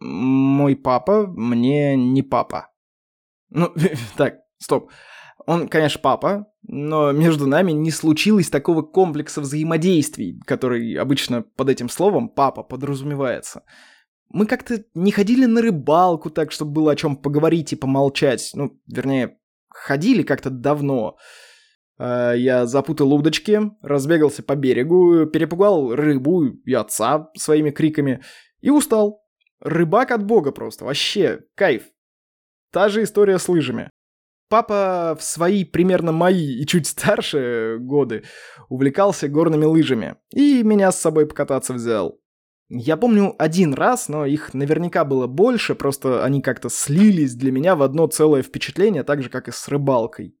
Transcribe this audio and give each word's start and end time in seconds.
мой 0.00 0.76
папа 0.76 1.26
мне 1.26 1.96
не 1.96 2.22
папа. 2.22 2.70
Ну, 3.50 3.72
так, 4.16 4.40
стоп. 4.58 4.90
Он, 5.46 5.68
конечно, 5.68 6.00
папа, 6.02 6.46
но 6.62 7.12
между 7.12 7.46
нами 7.46 7.72
не 7.72 7.90
случилось 7.90 8.50
такого 8.50 8.82
комплекса 8.82 9.40
взаимодействий, 9.40 10.38
который 10.46 10.94
обычно 10.94 11.42
под 11.42 11.70
этим 11.70 11.88
словом 11.88 12.28
«папа» 12.28 12.62
подразумевается. 12.62 13.64
Мы 14.28 14.46
как-то 14.46 14.84
не 14.94 15.10
ходили 15.10 15.46
на 15.46 15.60
рыбалку 15.62 16.30
так, 16.30 16.52
чтобы 16.52 16.72
было 16.72 16.92
о 16.92 16.96
чем 16.96 17.16
поговорить 17.16 17.72
и 17.72 17.76
помолчать. 17.76 18.52
Ну, 18.54 18.78
вернее, 18.86 19.38
ходили 19.68 20.22
как-то 20.22 20.50
давно. 20.50 21.16
А, 21.98 22.32
я 22.32 22.66
запутал 22.66 23.12
удочки, 23.12 23.60
разбегался 23.82 24.42
по 24.42 24.54
берегу, 24.54 25.26
перепугал 25.26 25.94
рыбу 25.94 26.44
и 26.44 26.74
отца 26.74 27.30
своими 27.36 27.70
криками 27.70 28.22
и 28.60 28.70
устал. 28.70 29.19
Рыбак 29.60 30.10
от 30.10 30.24
бога 30.24 30.52
просто, 30.52 30.84
вообще, 30.84 31.40
кайф. 31.54 31.84
Та 32.72 32.88
же 32.88 33.02
история 33.02 33.38
с 33.38 33.48
лыжами. 33.48 33.90
Папа 34.48 35.16
в 35.18 35.22
свои 35.22 35.64
примерно 35.64 36.10
мои 36.10 36.60
и 36.60 36.66
чуть 36.66 36.88
старше 36.88 37.76
годы 37.78 38.24
увлекался 38.68 39.28
горными 39.28 39.64
лыжами 39.64 40.16
и 40.32 40.64
меня 40.64 40.90
с 40.90 41.00
собой 41.00 41.26
покататься 41.26 41.72
взял. 41.72 42.20
Я 42.68 42.96
помню 42.96 43.34
один 43.38 43.74
раз, 43.74 44.08
но 44.08 44.26
их 44.26 44.54
наверняка 44.54 45.04
было 45.04 45.26
больше, 45.26 45.74
просто 45.74 46.24
они 46.24 46.40
как-то 46.40 46.68
слились 46.68 47.34
для 47.34 47.52
меня 47.52 47.74
в 47.74 47.82
одно 47.82 48.06
целое 48.06 48.42
впечатление, 48.42 49.02
так 49.02 49.22
же, 49.22 49.28
как 49.28 49.48
и 49.48 49.52
с 49.52 49.68
рыбалкой. 49.68 50.36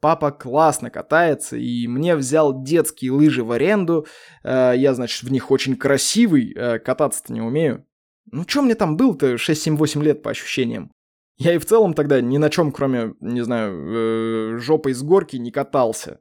Папа 0.00 0.32
классно 0.32 0.90
катается, 0.90 1.56
и 1.56 1.86
мне 1.86 2.16
взял 2.16 2.62
детские 2.62 3.12
лыжи 3.12 3.44
в 3.44 3.52
аренду. 3.52 4.06
Э, 4.42 4.72
я, 4.74 4.94
значит, 4.94 5.22
в 5.22 5.30
них 5.30 5.50
очень 5.50 5.76
красивый, 5.76 6.54
э, 6.54 6.78
кататься-то 6.78 7.32
не 7.32 7.42
умею. 7.42 7.86
Ну, 8.32 8.44
чё 8.44 8.62
мне 8.62 8.74
там 8.74 8.96
был-то 8.96 9.34
6-7-8 9.34 10.02
лет 10.02 10.22
по 10.22 10.30
ощущениям? 10.30 10.92
Я 11.36 11.54
и 11.54 11.58
в 11.58 11.66
целом 11.66 11.94
тогда 11.94 12.20
ни 12.20 12.38
на 12.38 12.50
чем, 12.50 12.70
кроме, 12.70 13.14
не 13.20 13.40
знаю, 13.40 14.54
э, 14.54 14.58
жопой 14.58 14.92
с 14.92 15.02
горки 15.02 15.36
не 15.36 15.50
катался. 15.50 16.20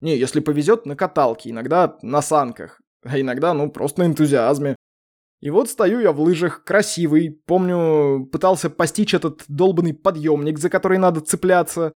Не, 0.00 0.16
если 0.16 0.40
повезет, 0.40 0.86
на 0.86 0.96
каталке, 0.96 1.50
иногда 1.50 1.98
на 2.02 2.22
санках, 2.22 2.80
а 3.04 3.20
иногда, 3.20 3.54
ну, 3.54 3.70
просто 3.70 4.02
на 4.02 4.06
энтузиазме. 4.06 4.76
И 5.40 5.50
вот 5.50 5.68
стою 5.68 5.98
я 5.98 6.12
в 6.12 6.20
лыжах, 6.20 6.62
красивый, 6.62 7.30
помню, 7.46 8.26
пытался 8.26 8.70
постичь 8.70 9.14
этот 9.14 9.44
долбанный 9.48 9.94
подъемник, 9.94 10.58
за 10.58 10.70
который 10.70 10.98
надо 10.98 11.20
цепляться. 11.20 11.92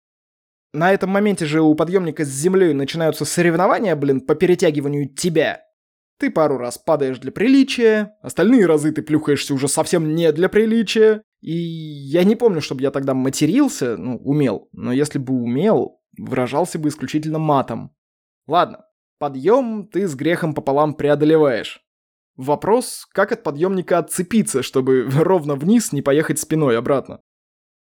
На 0.73 0.93
этом 0.93 1.09
моменте 1.09 1.45
же 1.45 1.61
у 1.61 1.75
подъемника 1.75 2.23
с 2.23 2.29
землей 2.29 2.73
начинаются 2.73 3.25
соревнования, 3.25 3.95
блин, 3.97 4.21
по 4.21 4.35
перетягиванию 4.35 5.13
тебя. 5.13 5.61
Ты 6.19 6.29
пару 6.31 6.57
раз 6.57 6.77
падаешь 6.77 7.19
для 7.19 7.31
приличия, 7.31 8.17
остальные 8.21 8.65
разы 8.65 8.91
ты 8.91 9.01
плюхаешься 9.01 9.53
уже 9.53 9.67
совсем 9.67 10.15
не 10.15 10.31
для 10.31 10.49
приличия. 10.49 11.23
И 11.41 11.51
я 11.51 12.23
не 12.23 12.35
помню, 12.35 12.61
чтобы 12.61 12.81
я 12.81 12.91
тогда 12.91 13.13
матерился, 13.13 13.97
ну, 13.97 14.17
умел, 14.17 14.69
но 14.71 14.93
если 14.93 15.19
бы 15.19 15.33
умел, 15.33 16.01
выражался 16.17 16.79
бы 16.79 16.89
исключительно 16.89 17.39
матом. 17.39 17.93
Ладно, 18.47 18.85
подъем 19.19 19.87
ты 19.87 20.07
с 20.07 20.15
грехом 20.15 20.53
пополам 20.53 20.93
преодолеваешь. 20.93 21.81
Вопрос, 22.35 23.05
как 23.11 23.31
от 23.31 23.43
подъемника 23.43 23.99
отцепиться, 23.99 24.63
чтобы 24.63 25.07
ровно 25.13 25.55
вниз 25.55 25.91
не 25.91 26.01
поехать 26.01 26.39
спиной 26.39 26.77
обратно? 26.77 27.21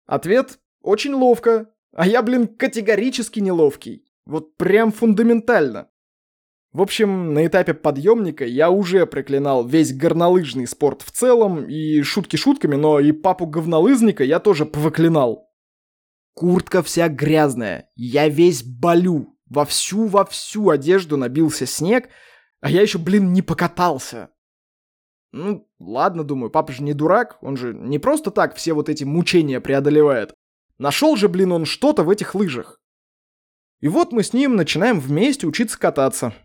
Ответ– 0.05 0.59
очень 0.81 1.13
ловко. 1.13 1.69
А 1.93 2.07
я, 2.07 2.21
блин, 2.21 2.47
категорически 2.47 3.39
неловкий. 3.39 4.05
Вот 4.25 4.55
прям 4.57 4.91
фундаментально. 4.91 5.89
В 6.77 6.81
общем, 6.83 7.33
на 7.33 7.47
этапе 7.47 7.73
подъемника 7.73 8.45
я 8.45 8.69
уже 8.69 9.07
проклинал 9.07 9.65
весь 9.65 9.95
горнолыжный 9.95 10.67
спорт 10.67 11.01
в 11.01 11.09
целом, 11.09 11.65
и 11.65 12.03
шутки 12.03 12.35
шутками, 12.35 12.75
но 12.75 12.99
и 12.99 13.13
папу 13.13 13.47
говнолызника 13.47 14.23
я 14.23 14.39
тоже 14.39 14.67
проклинал. 14.67 15.49
Куртка 16.35 16.83
вся 16.83 17.07
грязная, 17.07 17.89
я 17.95 18.29
весь 18.29 18.61
болю, 18.61 19.39
во 19.47 19.65
всю-во 19.65 20.23
всю 20.25 20.69
одежду 20.69 21.17
набился 21.17 21.65
снег, 21.65 22.09
а 22.61 22.69
я 22.69 22.83
еще, 22.83 22.99
блин, 22.99 23.33
не 23.33 23.41
покатался. 23.41 24.29
Ну, 25.31 25.67
ладно, 25.79 26.23
думаю, 26.23 26.51
папа 26.51 26.73
же 26.73 26.83
не 26.83 26.93
дурак, 26.93 27.39
он 27.41 27.57
же 27.57 27.73
не 27.73 27.97
просто 27.97 28.29
так 28.29 28.55
все 28.55 28.73
вот 28.73 28.87
эти 28.87 29.03
мучения 29.03 29.59
преодолевает. 29.59 30.35
Нашел 30.77 31.15
же, 31.15 31.27
блин, 31.27 31.53
он 31.53 31.65
что-то 31.65 32.03
в 32.03 32.11
этих 32.11 32.35
лыжах. 32.35 32.79
И 33.79 33.87
вот 33.87 34.11
мы 34.11 34.21
с 34.21 34.31
ним 34.31 34.55
начинаем 34.55 34.99
вместе 34.99 35.47
учиться 35.47 35.79
кататься. 35.79 36.35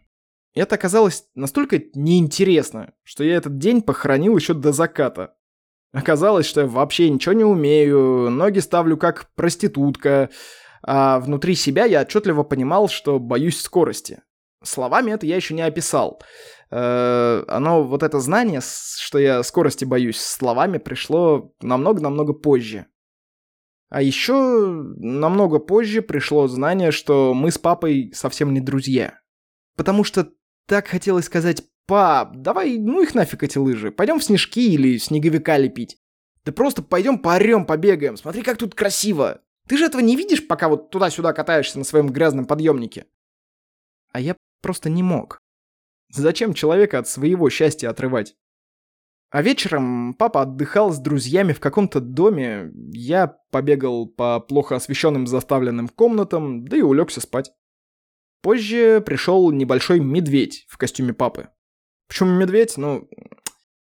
Это 0.55 0.75
оказалось 0.75 1.25
настолько 1.35 1.83
неинтересно, 1.95 2.93
что 3.03 3.25
я 3.25 3.37
этот 3.37 3.59
день 3.59 3.81
похоронил 3.81 4.37
еще 4.37 4.55
до 4.55 4.73
заката. 4.73 5.35
Оказалось, 5.93 6.47
что 6.47 6.63
я 6.63 6.67
вообще 6.67 7.11
ничего 7.11 7.35
не 7.35 7.45
умею, 7.45 8.31
ноги 8.31 8.59
ставлю 8.59 8.97
как 8.97 9.31
проститутка, 9.35 10.31
а 10.83 11.21
внутри 11.21 11.55
себя 11.55 11.85
я 11.85 12.03
отчетливо 12.03 12.43
понимал, 12.43 12.89
что 12.89 13.19
боюсь 13.19 13.61
скорости. 13.61 14.23
Словами 14.63 15.11
это 15.11 15.27
я 15.27 15.37
еще 15.37 15.55
не 15.55 15.63
описал. 15.63 16.23
Э, 16.71 17.45
оно, 17.49 17.85
вот 17.85 18.03
это 18.03 18.21
знание, 18.21 18.61
что 18.63 19.19
я 19.19 19.43
скорости 19.43 19.85
боюсь, 19.85 20.21
словами 20.21 20.79
пришло 20.79 21.53
намного-намного 21.61 22.33
позже. 22.33 22.87
А 23.91 24.01
еще 24.01 24.33
намного 24.97 25.59
позже 25.59 26.01
пришло 26.01 26.49
знание, 26.49 26.93
что 26.93 27.35
мы 27.35 27.51
с 27.51 27.59
папой 27.59 28.11
совсем 28.15 28.55
не 28.55 28.61
друзья. 28.61 29.19
Потому 29.77 30.05
что 30.05 30.31
так 30.67 30.87
хотелось 30.87 31.27
сказать, 31.27 31.65
пап, 31.87 32.37
давай, 32.37 32.79
ну 32.79 33.03
их 33.03 33.15
нафиг 33.15 33.43
эти 33.43 33.59
лыжи, 33.59 33.91
пойдем 33.91 34.19
в 34.19 34.25
снежки 34.25 34.73
или 34.73 34.97
снеговика 34.99 35.59
лепить. 35.59 35.99
Да 36.45 36.53
просто 36.53 36.83
пойдем 36.83 37.19
поорем, 37.19 37.67
побегаем, 37.67 38.17
смотри, 38.17 38.43
как 38.43 38.59
тут 38.59 38.75
красиво. 38.75 39.43
Ты 39.69 39.79
же 39.79 39.85
этого 39.85 40.01
не 40.01 40.17
видишь, 40.17 40.47
пока 40.47 40.69
вот 40.69 40.91
туда-сюда 40.91 41.33
катаешься 41.33 41.79
на 41.79 41.85
своем 41.85 42.09
грязном 42.09 42.47
подъемнике. 42.47 43.07
А 44.11 44.21
я 44.21 44.37
просто 44.61 44.91
не 44.91 45.03
мог. 45.03 45.39
Зачем 46.11 46.53
человека 46.53 46.99
от 46.99 47.09
своего 47.09 47.49
счастья 47.49 47.89
отрывать? 47.89 48.35
А 49.31 49.41
вечером 49.41 50.13
папа 50.13 50.43
отдыхал 50.43 50.93
с 50.93 50.99
друзьями 50.99 51.55
в 51.55 51.61
каком-то 51.61 52.01
доме, 52.01 52.71
я 52.93 53.29
побегал 53.51 54.07
по 54.07 54.41
плохо 54.41 54.77
освещенным 54.77 55.27
заставленным 55.27 55.89
комнатам, 55.89 56.67
да 56.67 56.77
и 56.77 56.83
улегся 56.83 57.23
спать. 57.23 57.51
Позже 58.43 59.01
пришел 59.01 59.51
небольшой 59.53 60.01
медведь 60.01 60.67
в 60.69 60.77
костюме 60.77 61.15
папы. 61.15 61.49
Почему 62.09 62.31
медведь? 62.31 62.77
Ну, 62.77 63.09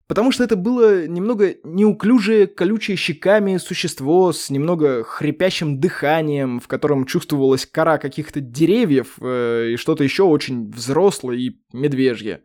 потому 0.09 0.33
что 0.33 0.43
это 0.43 0.57
было 0.57 1.07
немного 1.07 1.55
неуклюжее, 1.63 2.49
колючее 2.49 2.97
щеками 2.97 3.59
существо 3.59 4.33
с 4.33 4.51
немного 4.51 5.05
хрипящим 5.05 5.79
дыханием, 5.79 6.59
в 6.59 6.67
котором 6.67 7.07
чувствовалась 7.07 7.65
кора 7.65 7.99
каких-то 7.99 8.41
деревьев 8.41 9.19
э, 9.21 9.71
и 9.73 9.77
что-то 9.77 10.03
еще 10.03 10.25
очень 10.25 10.71
взрослое 10.73 11.37
и 11.37 11.61
медвежье. 11.73 12.43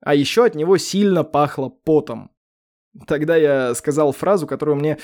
А 0.00 0.14
еще 0.14 0.44
от 0.44 0.54
него 0.54 0.76
сильно 0.78 1.24
пахло 1.24 1.68
потом. 1.68 2.30
Тогда 3.08 3.34
я 3.34 3.74
сказал 3.74 4.12
фразу, 4.12 4.46
которую 4.46 4.76
мне 4.76 4.98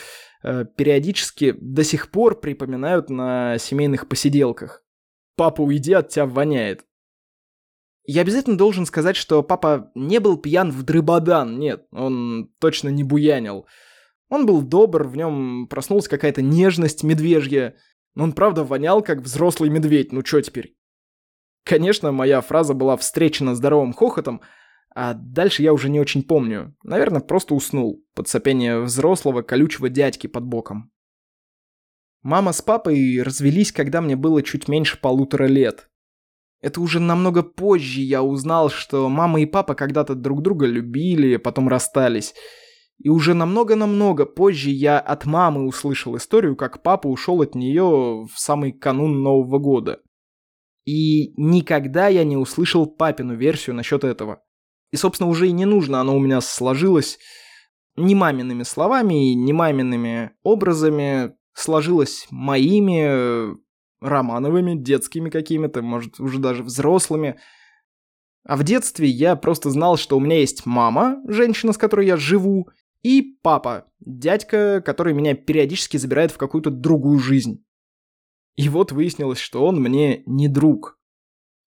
э, 0.45 0.65
периодически 0.77 1.57
до 1.59 1.83
сих 1.83 2.13
пор 2.13 2.39
припоминают 2.39 3.11
на 3.11 3.59
семейных 3.59 4.09
посиделках. 4.09 4.85
«Папа, 5.37 5.63
уйди, 5.63 5.93
от 5.93 6.09
тебя 6.09 6.27
воняет». 6.27 6.85
Я 8.05 8.23
обязательно 8.23 8.57
должен 8.57 8.87
сказать, 8.87 9.17
что 9.17 9.43
папа 9.43 9.91
не 9.95 10.19
был 10.19 10.37
пьян 10.37 10.71
в 10.73 10.83
дрыбодан, 10.83 11.59
нет, 11.59 11.87
он 11.93 12.51
точно 12.59 12.89
не 12.89 13.05
буянил. 13.05 13.67
Он 14.29 14.47
был 14.47 14.63
добр, 14.63 15.05
в 15.05 15.17
нем 15.17 15.69
проснулась 15.69 16.09
какая-то 16.09 16.43
нежность 16.43 17.05
медвежья, 17.05 17.77
но 18.15 18.25
он 18.25 18.33
правда 18.33 18.65
вонял, 18.65 19.03
как 19.03 19.21
взрослый 19.21 19.71
медведь, 19.71 20.13
ну 20.13 20.23
чё 20.23 20.41
теперь? 20.41 20.77
Конечно, 21.65 22.11
моя 22.11 22.41
фраза 22.41 22.75
была 22.75 22.97
встречена 22.97 23.55
здоровым 23.55 23.93
хохотом, 23.93 24.41
а 24.95 25.15
дальше 25.15 25.63
я 25.63 25.73
уже 25.73 25.89
не 25.89 26.01
очень 26.01 26.23
помню. 26.23 26.75
Наверное, 26.83 27.21
просто 27.21 27.55
уснул 27.55 28.05
под 28.15 28.29
сопение 28.29 28.81
взрослого 28.81 29.43
колючего 29.43 29.89
дядьки 29.89 30.27
под 30.27 30.45
боком. 30.45 30.91
Мама 32.23 32.53
с 32.53 32.61
папой 32.61 33.23
развелись, 33.23 33.73
когда 33.73 34.01
мне 34.01 34.15
было 34.15 34.43
чуть 34.43 34.69
меньше 34.69 35.01
полутора 35.01 35.47
лет. 35.47 35.89
Это 36.61 36.81
уже 36.83 37.01
намного 37.01 37.43
позже 37.43 38.03
я 38.03 38.23
узнал, 38.23 38.69
что 38.69 39.09
мама 39.09 39.41
и 39.41 39.47
папа 39.47 39.75
когда-то 39.75 40.15
друг 40.15 40.43
друга 40.43 40.67
любили, 40.67 41.37
потом 41.37 41.69
расстались. 41.69 42.35
И 42.99 43.09
уже 43.09 43.33
намного-намного 43.33 44.27
позже 44.27 44.69
я 44.69 44.99
от 44.99 45.25
мамы 45.25 45.67
услышал 45.67 46.17
историю, 46.19 46.57
как 46.57 46.83
папа 46.83 47.07
ушел 47.07 47.41
от 47.41 47.55
нее 47.55 48.27
в 48.27 48.33
самый 48.37 48.73
канун 48.73 49.23
Нового 49.23 49.59
года. 49.59 50.01
И 50.85 51.33
никогда 51.41 52.09
я 52.09 52.25
не 52.25 52.37
услышал 52.37 52.85
папину 52.85 53.35
версию 53.37 53.77
насчет 53.77 54.05
этого. 54.05 54.43
И, 54.93 54.97
собственно, 54.97 55.31
уже 55.31 55.49
и 55.49 55.53
не 55.53 55.65
нужно, 55.65 56.01
оно 56.01 56.15
у 56.15 56.21
меня 56.21 56.43
сложилось 56.43 57.19
не 57.97 58.15
мамиными 58.15 58.65
словами, 58.65 59.33
не 59.33 59.53
мамиными 59.55 60.33
образами, 60.43 61.35
сложилось 61.55 62.27
моими, 62.31 63.57
романовыми, 64.01 64.75
детскими 64.75 65.31
какими-то, 65.31 65.83
может, 65.83 66.21
уже 66.21 66.39
даже 66.39 66.63
взрослыми. 66.63 67.39
А 68.45 68.57
в 68.57 68.65
детстве 68.65 69.07
я 69.07 69.37
просто 69.37 69.71
знал, 69.71 69.97
что 69.97 70.17
у 70.17 70.21
меня 70.21 70.39
есть 70.39 70.65
мама, 70.65 71.19
женщина, 71.27 71.73
с 71.73 71.79
которой 71.79 72.07
я 72.07 72.17
живу, 72.17 72.69
И 73.03 73.39
папа, 73.43 73.87
дядька, 74.01 74.83
который 74.85 75.15
меня 75.15 75.35
периодически 75.35 75.97
забирает 75.97 76.33
в 76.33 76.37
какую-то 76.37 76.71
другую 76.71 77.19
жизнь. 77.19 77.65
И 78.57 78.69
вот 78.69 78.93
выяснилось, 78.93 79.39
что 79.39 79.65
он 79.65 79.81
мне 79.81 80.23
не 80.27 80.49
друг. 80.49 80.99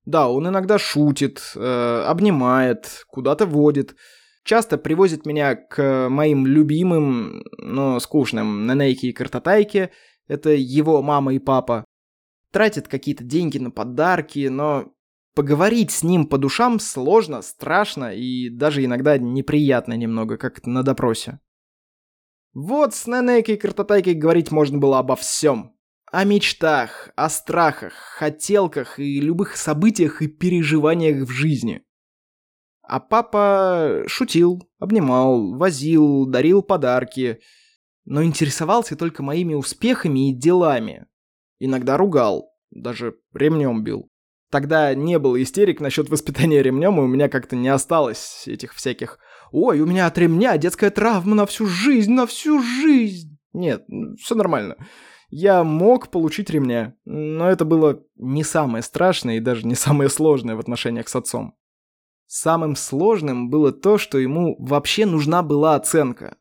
Да, 0.06 0.30
он 0.30 0.48
иногда 0.48 0.78
шутит, 0.78 1.42
э, 1.56 2.04
обнимает, 2.08 3.04
куда-то 3.08 3.48
водит. 3.48 3.96
Часто 4.44 4.78
привозит 4.78 5.26
меня 5.26 5.56
к 5.56 6.10
моим 6.10 6.46
любимым, 6.46 7.44
но 7.58 8.00
скучным 8.00 8.68
Ненейке 8.68 9.08
и 9.08 9.14
Картатайке. 9.14 9.92
Это 10.28 10.50
его 10.50 11.02
мама 11.02 11.34
и 11.34 11.40
папа. 11.40 11.86
Тратит 12.52 12.88
какие-то 12.88 13.24
деньги 13.24 13.58
на 13.58 13.72
подарки, 13.72 14.48
но 14.48 14.94
поговорить 15.34 15.92
с 15.92 16.04
ним 16.04 16.28
по 16.28 16.38
душам 16.38 16.80
сложно, 16.80 17.42
страшно 17.42 18.14
и 18.14 18.50
даже 18.50 18.84
иногда 18.84 19.18
неприятно 19.18 19.94
немного, 19.94 20.38
как 20.38 20.66
на 20.66 20.84
допросе. 20.84 21.40
Вот 22.54 22.94
с 22.94 23.08
Ненейкой 23.08 23.56
и 23.56 23.58
Картатайкой 23.58 24.14
говорить 24.14 24.52
можно 24.52 24.78
было 24.78 25.00
обо 25.00 25.16
всем. 25.16 25.76
О 26.12 26.26
мечтах, 26.26 27.10
о 27.16 27.30
страхах, 27.30 27.94
хотелках 27.94 29.00
и 29.00 29.20
любых 29.20 29.56
событиях 29.56 30.22
и 30.22 30.28
переживаниях 30.28 31.28
в 31.28 31.32
жизни. 31.32 31.84
А 32.94 33.00
папа 33.00 34.04
шутил, 34.06 34.70
обнимал, 34.78 35.56
возил, 35.56 36.28
дарил 36.28 36.62
подарки, 36.62 37.40
но 38.06 38.24
интересовался 38.24 38.96
только 38.96 39.24
моими 39.24 39.56
успехами 39.56 40.30
и 40.30 40.36
делами. 40.36 41.08
Иногда 41.58 41.98
ругал, 41.98 42.52
даже 42.70 43.16
ремнем 43.34 43.84
бил. 43.84 44.12
Тогда 44.52 44.94
не 44.94 45.18
было 45.18 45.42
истерик 45.42 45.82
насчет 45.82 46.08
воспитания 46.08 46.62
ремнем, 46.62 47.00
и 47.00 47.04
у 47.04 47.08
меня 47.08 47.30
как-то 47.30 47.56
не 47.56 47.70
осталось 47.70 48.44
этих 48.46 48.76
всяких 48.76 49.18
«Ой, 49.52 49.80
у 49.80 49.88
меня 49.88 50.06
от 50.06 50.16
ремня 50.20 50.56
детская 50.60 50.92
травма 50.92 51.34
на 51.34 51.48
всю 51.48 51.66
жизнь, 51.66 52.14
на 52.14 52.28
всю 52.28 52.62
жизнь!» 52.62 53.40
Нет, 53.54 53.88
все 54.20 54.36
нормально 54.36 54.78
я 55.36 55.64
мог 55.64 56.12
получить 56.12 56.52
ремня, 56.52 56.94
но 57.06 57.50
это 57.50 57.66
было 57.66 58.04
не 58.18 58.44
самое 58.44 58.84
страшное 58.84 59.38
и 59.38 59.40
даже 59.40 59.66
не 59.66 59.74
самое 59.74 60.08
сложное 60.08 60.56
в 60.56 60.60
отношениях 60.60 61.10
с 61.10 61.16
отцом. 61.16 61.56
Самым 62.36 62.76
сложным 62.76 63.52
было 63.52 63.72
то, 63.72 64.00
что 64.00 64.18
ему 64.18 64.56
вообще 64.58 65.06
нужна 65.06 65.44
была 65.44 65.76
оценка. 65.76 66.36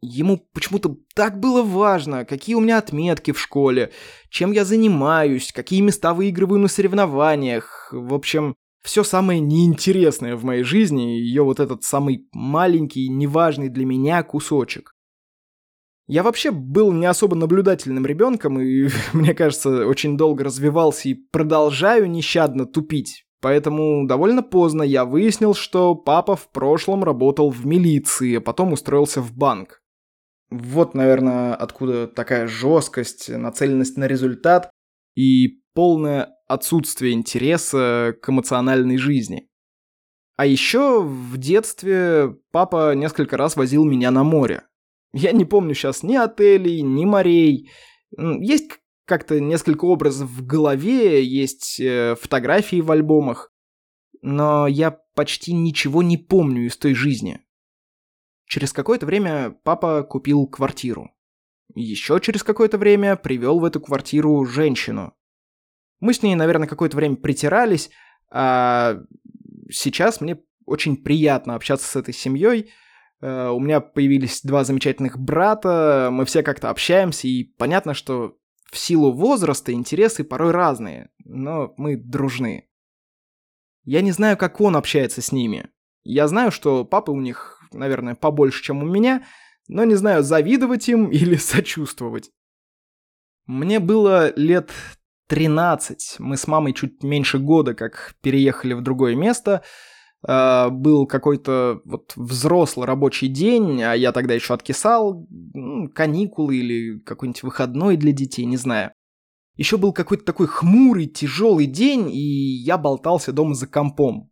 Ему 0.00 0.46
почему-то 0.54 0.96
так 1.16 1.40
было 1.40 1.64
важно, 1.64 2.24
какие 2.24 2.54
у 2.54 2.60
меня 2.60 2.78
отметки 2.78 3.32
в 3.32 3.40
школе, 3.40 3.90
чем 4.30 4.52
я 4.52 4.64
занимаюсь, 4.64 5.50
какие 5.52 5.80
места 5.80 6.14
выигрываю 6.14 6.60
на 6.60 6.68
соревнованиях. 6.68 7.88
В 7.90 8.14
общем, 8.14 8.54
все 8.84 9.02
самое 9.02 9.40
неинтересное 9.40 10.36
в 10.36 10.44
моей 10.44 10.62
жизни, 10.62 11.18
ее 11.18 11.42
вот 11.42 11.58
этот 11.58 11.82
самый 11.82 12.28
маленький, 12.30 13.08
неважный 13.08 13.68
для 13.68 13.84
меня 13.84 14.22
кусочек. 14.22 14.92
Я 16.06 16.22
вообще 16.22 16.52
был 16.52 16.92
не 16.92 17.06
особо 17.06 17.34
наблюдательным 17.34 18.06
ребенком 18.06 18.60
и, 18.60 18.90
мне 19.12 19.34
кажется, 19.34 19.88
очень 19.88 20.16
долго 20.16 20.44
развивался 20.44 21.08
и 21.08 21.14
продолжаю 21.14 22.08
нещадно 22.08 22.64
тупить. 22.64 23.24
Поэтому 23.42 24.06
довольно 24.06 24.44
поздно 24.44 24.84
я 24.84 25.04
выяснил, 25.04 25.52
что 25.52 25.96
папа 25.96 26.36
в 26.36 26.48
прошлом 26.52 27.02
работал 27.02 27.50
в 27.50 27.66
милиции, 27.66 28.36
а 28.36 28.40
потом 28.40 28.72
устроился 28.72 29.20
в 29.20 29.36
банк. 29.36 29.82
Вот, 30.50 30.94
наверное, 30.94 31.56
откуда 31.56 32.06
такая 32.06 32.46
жесткость, 32.46 33.28
нацеленность 33.28 33.96
на 33.96 34.06
результат 34.06 34.70
и 35.16 35.60
полное 35.74 36.36
отсутствие 36.46 37.14
интереса 37.14 38.14
к 38.22 38.28
эмоциональной 38.28 38.96
жизни. 38.96 39.48
А 40.36 40.46
еще 40.46 41.02
в 41.02 41.36
детстве 41.36 42.36
папа 42.52 42.94
несколько 42.94 43.36
раз 43.36 43.56
возил 43.56 43.84
меня 43.84 44.12
на 44.12 44.22
море. 44.22 44.62
Я 45.12 45.32
не 45.32 45.44
помню 45.44 45.74
сейчас 45.74 46.04
ни 46.04 46.14
отелей, 46.14 46.82
ни 46.82 47.04
морей. 47.04 47.70
Есть 48.16 48.70
как-то 49.12 49.40
несколько 49.40 49.84
образов 49.84 50.30
в 50.30 50.46
голове, 50.46 51.22
есть 51.22 51.78
э, 51.78 52.16
фотографии 52.18 52.80
в 52.80 52.90
альбомах. 52.90 53.52
Но 54.22 54.66
я 54.66 54.98
почти 55.14 55.52
ничего 55.52 56.02
не 56.02 56.16
помню 56.16 56.64
из 56.64 56.78
той 56.78 56.94
жизни. 56.94 57.40
Через 58.46 58.72
какое-то 58.72 59.04
время 59.04 59.50
папа 59.64 60.02
купил 60.02 60.46
квартиру. 60.46 61.10
Еще 61.74 62.20
через 62.20 62.42
какое-то 62.42 62.78
время 62.78 63.16
привел 63.16 63.60
в 63.60 63.64
эту 63.64 63.82
квартиру 63.82 64.46
женщину. 64.46 65.12
Мы 66.00 66.14
с 66.14 66.22
ней, 66.22 66.34
наверное, 66.34 66.66
какое-то 66.66 66.96
время 66.96 67.16
притирались, 67.16 67.90
а 68.30 68.96
сейчас 69.70 70.22
мне 70.22 70.38
очень 70.64 70.96
приятно 70.96 71.54
общаться 71.54 71.86
с 71.86 71.96
этой 71.96 72.14
семьей, 72.14 72.70
Э, 73.22 73.50
у 73.50 73.60
меня 73.60 73.80
появились 73.80 74.42
два 74.42 74.64
замечательных 74.64 75.18
брата, 75.18 76.08
мы 76.12 76.24
все 76.26 76.42
как-то 76.42 76.68
общаемся, 76.68 77.28
и 77.28 77.44
понятно, 77.44 77.94
что 77.94 78.36
в 78.72 78.78
силу 78.78 79.12
возраста 79.12 79.72
интересы 79.72 80.24
порой 80.24 80.50
разные, 80.50 81.10
но 81.24 81.74
мы 81.76 81.96
дружны. 81.96 82.68
Я 83.84 84.00
не 84.00 84.12
знаю, 84.12 84.36
как 84.38 84.60
он 84.60 84.76
общается 84.76 85.20
с 85.20 85.30
ними. 85.30 85.68
Я 86.04 86.26
знаю, 86.26 86.50
что 86.50 86.84
папы 86.84 87.12
у 87.12 87.20
них, 87.20 87.60
наверное, 87.72 88.14
побольше, 88.14 88.62
чем 88.62 88.82
у 88.82 88.86
меня, 88.86 89.24
но 89.68 89.84
не 89.84 89.94
знаю, 89.94 90.22
завидовать 90.22 90.88
им 90.88 91.06
или 91.10 91.36
сочувствовать. 91.36 92.30
Мне 93.44 93.78
было 93.78 94.32
лет 94.36 94.70
13, 95.28 96.16
мы 96.18 96.36
с 96.38 96.46
мамой 96.46 96.72
чуть 96.72 97.02
меньше 97.02 97.38
года, 97.38 97.74
как 97.74 98.14
переехали 98.22 98.72
в 98.72 98.80
другое 98.80 99.14
место– 99.14 99.62
был 100.24 101.06
какой-то 101.06 101.80
вот 101.84 102.12
взрослый 102.16 102.86
рабочий 102.86 103.28
день, 103.28 103.82
а 103.82 103.94
я 103.94 104.12
тогда 104.12 104.34
еще 104.34 104.54
откисал, 104.54 105.26
каникулы 105.94 106.56
или 106.56 106.98
какой-нибудь 107.00 107.42
выходной 107.42 107.96
для 107.96 108.12
детей, 108.12 108.44
не 108.44 108.56
знаю. 108.56 108.92
Еще 109.56 109.76
был 109.76 109.92
какой-то 109.92 110.24
такой 110.24 110.46
хмурый, 110.46 111.06
тяжелый 111.06 111.66
день, 111.66 112.08
и 112.10 112.18
я 112.18 112.78
болтался 112.78 113.32
дома 113.32 113.54
за 113.54 113.66
компом. 113.66 114.30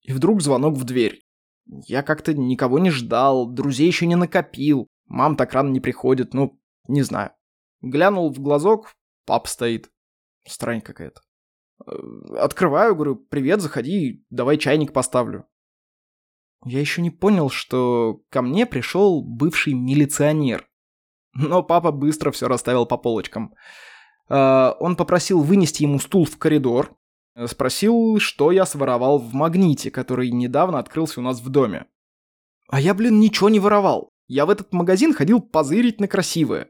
И 0.00 0.12
вдруг 0.12 0.42
звонок 0.42 0.76
в 0.76 0.84
дверь. 0.84 1.20
Я 1.66 2.02
как-то 2.02 2.34
никого 2.34 2.78
не 2.78 2.90
ждал, 2.90 3.46
друзей 3.50 3.86
еще 3.86 4.06
не 4.06 4.16
накопил, 4.16 4.88
мам 5.06 5.36
так 5.36 5.52
рано 5.52 5.70
не 5.70 5.80
приходит, 5.80 6.34
ну, 6.34 6.58
не 6.88 7.02
знаю. 7.02 7.32
Глянул 7.80 8.32
в 8.32 8.40
глазок, 8.40 8.92
пап 9.26 9.46
стоит. 9.46 9.90
Странь 10.46 10.80
какая-то. 10.80 11.20
Э, 11.86 12.36
открываю, 12.38 12.94
говорю, 12.94 13.16
привет, 13.16 13.60
заходи, 13.60 14.24
давай 14.30 14.58
чайник 14.58 14.92
поставлю. 14.92 15.46
Я 16.64 16.80
еще 16.80 17.02
не 17.02 17.10
понял, 17.10 17.50
что 17.50 18.20
ко 18.30 18.42
мне 18.42 18.66
пришел 18.66 19.22
бывший 19.22 19.74
милиционер. 19.74 20.68
Но 21.34 21.62
папа 21.62 21.90
быстро 21.92 22.30
все 22.30 22.46
расставил 22.46 22.86
по 22.86 22.96
полочкам. 22.96 23.54
Э, 24.28 24.72
он 24.78 24.96
попросил 24.96 25.40
вынести 25.40 25.82
ему 25.82 25.98
стул 25.98 26.24
в 26.24 26.38
коридор. 26.38 26.94
Спросил, 27.46 28.18
что 28.18 28.52
я 28.52 28.66
своровал 28.66 29.18
в 29.18 29.32
магните, 29.32 29.90
который 29.90 30.30
недавно 30.30 30.78
открылся 30.78 31.20
у 31.20 31.22
нас 31.22 31.40
в 31.40 31.48
доме. 31.48 31.86
А 32.68 32.78
я, 32.78 32.92
блин, 32.92 33.20
ничего 33.20 33.48
не 33.48 33.58
воровал. 33.58 34.10
Я 34.28 34.44
в 34.44 34.50
этот 34.50 34.72
магазин 34.72 35.14
ходил 35.14 35.40
позырить 35.40 35.98
на 35.98 36.08
красивое. 36.08 36.68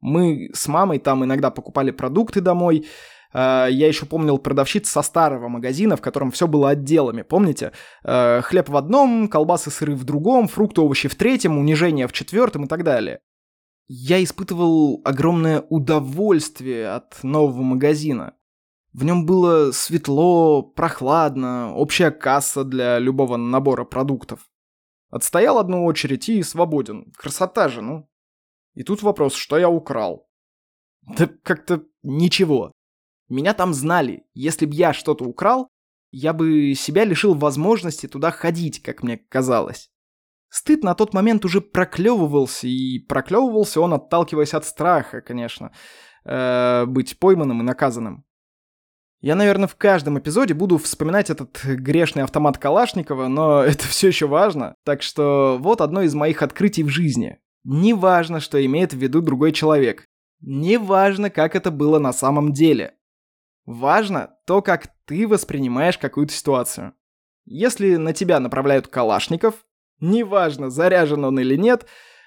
Мы 0.00 0.50
с 0.52 0.68
мамой 0.68 0.98
там 0.98 1.24
иногда 1.24 1.50
покупали 1.50 1.90
продукты 1.90 2.40
домой, 2.40 2.86
Э, 2.86 3.21
я 3.34 3.86
еще 3.88 4.06
помнил 4.06 4.38
продавщиц 4.38 4.88
со 4.88 5.02
старого 5.02 5.48
магазина, 5.48 5.96
в 5.96 6.00
котором 6.00 6.30
все 6.30 6.46
было 6.46 6.70
отделами, 6.70 7.22
помните? 7.22 7.72
Э, 8.04 8.40
хлеб 8.42 8.68
в 8.68 8.76
одном, 8.76 9.28
колбасы 9.28 9.70
сыры 9.70 9.94
в 9.94 10.04
другом, 10.04 10.48
фрукты, 10.48 10.80
овощи 10.80 11.08
в 11.08 11.14
третьем, 11.14 11.58
унижение 11.58 12.06
в 12.08 12.12
четвертом 12.12 12.64
и 12.64 12.68
так 12.68 12.84
далее. 12.84 13.20
Я 13.88 14.22
испытывал 14.22 15.00
огромное 15.04 15.64
удовольствие 15.68 16.90
от 16.90 17.22
нового 17.22 17.62
магазина. 17.62 18.34
В 18.92 19.04
нем 19.04 19.24
было 19.24 19.72
светло, 19.72 20.62
прохладно, 20.62 21.74
общая 21.74 22.10
касса 22.10 22.64
для 22.64 22.98
любого 22.98 23.36
набора 23.36 23.84
продуктов. 23.84 24.50
Отстоял 25.08 25.58
одну 25.58 25.84
очередь 25.84 26.28
и 26.28 26.42
свободен. 26.42 27.12
Красота 27.16 27.68
же, 27.68 27.82
ну. 27.82 28.08
И 28.74 28.82
тут 28.82 29.02
вопрос, 29.02 29.34
что 29.34 29.58
я 29.58 29.68
украл? 29.68 30.28
Да 31.02 31.28
как-то 31.42 31.84
ничего. 32.02 32.72
Меня 33.32 33.54
там 33.54 33.72
знали. 33.72 34.24
Если 34.34 34.66
б 34.66 34.74
я 34.74 34.92
что-то 34.92 35.24
украл, 35.24 35.70
я 36.10 36.34
бы 36.34 36.74
себя 36.74 37.04
лишил 37.04 37.32
возможности 37.32 38.06
туда 38.06 38.30
ходить, 38.30 38.82
как 38.82 39.02
мне 39.02 39.16
казалось. 39.16 39.88
Стыд 40.50 40.84
на 40.84 40.94
тот 40.94 41.14
момент 41.14 41.46
уже 41.46 41.62
проклевывался, 41.62 42.66
и 42.66 42.98
проклевывался 42.98 43.80
он, 43.80 43.94
отталкиваясь 43.94 44.52
от 44.52 44.66
страха, 44.66 45.22
конечно, 45.22 45.72
э, 46.26 46.84
быть 46.86 47.18
пойманным 47.18 47.62
и 47.62 47.64
наказанным. 47.64 48.26
Я, 49.22 49.34
наверное, 49.34 49.66
в 49.66 49.76
каждом 49.76 50.18
эпизоде 50.18 50.52
буду 50.52 50.76
вспоминать 50.76 51.30
этот 51.30 51.58
грешный 51.64 52.24
автомат 52.24 52.58
Калашникова, 52.58 53.28
но 53.28 53.62
это 53.64 53.86
все 53.86 54.08
еще 54.08 54.26
важно. 54.26 54.74
Так 54.84 55.00
что 55.00 55.56
вот 55.58 55.80
одно 55.80 56.02
из 56.02 56.14
моих 56.14 56.42
открытий 56.42 56.82
в 56.82 56.90
жизни. 56.90 57.38
Не 57.64 57.94
важно, 57.94 58.40
что 58.40 58.62
имеет 58.62 58.92
в 58.92 58.98
виду 58.98 59.22
другой 59.22 59.52
человек. 59.52 60.04
Не 60.42 60.76
важно, 60.76 61.30
как 61.30 61.56
это 61.56 61.70
было 61.70 61.98
на 61.98 62.12
самом 62.12 62.52
деле. 62.52 62.96
Важно 63.64 64.34
то, 64.46 64.62
как 64.62 64.88
ты 65.06 65.26
воспринимаешь 65.28 65.98
какую-то 65.98 66.32
ситуацию. 66.32 66.94
Если 67.44 67.96
на 67.96 68.12
тебя 68.12 68.40
направляют 68.40 68.88
калашников, 68.88 69.64
Неважно, 70.02 70.68
заряжен 70.68 71.24
он 71.24 71.38
или 71.38 71.54
нет, 71.54 71.86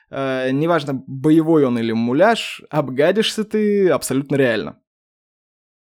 э, 0.10 0.52
неважно, 0.52 1.04
боевой 1.08 1.66
он 1.66 1.78
или 1.78 1.92
муляж, 1.92 2.64
обгадишься 2.70 3.44
ты 3.44 3.90
абсолютно 3.90 4.38
реально. 4.38 4.80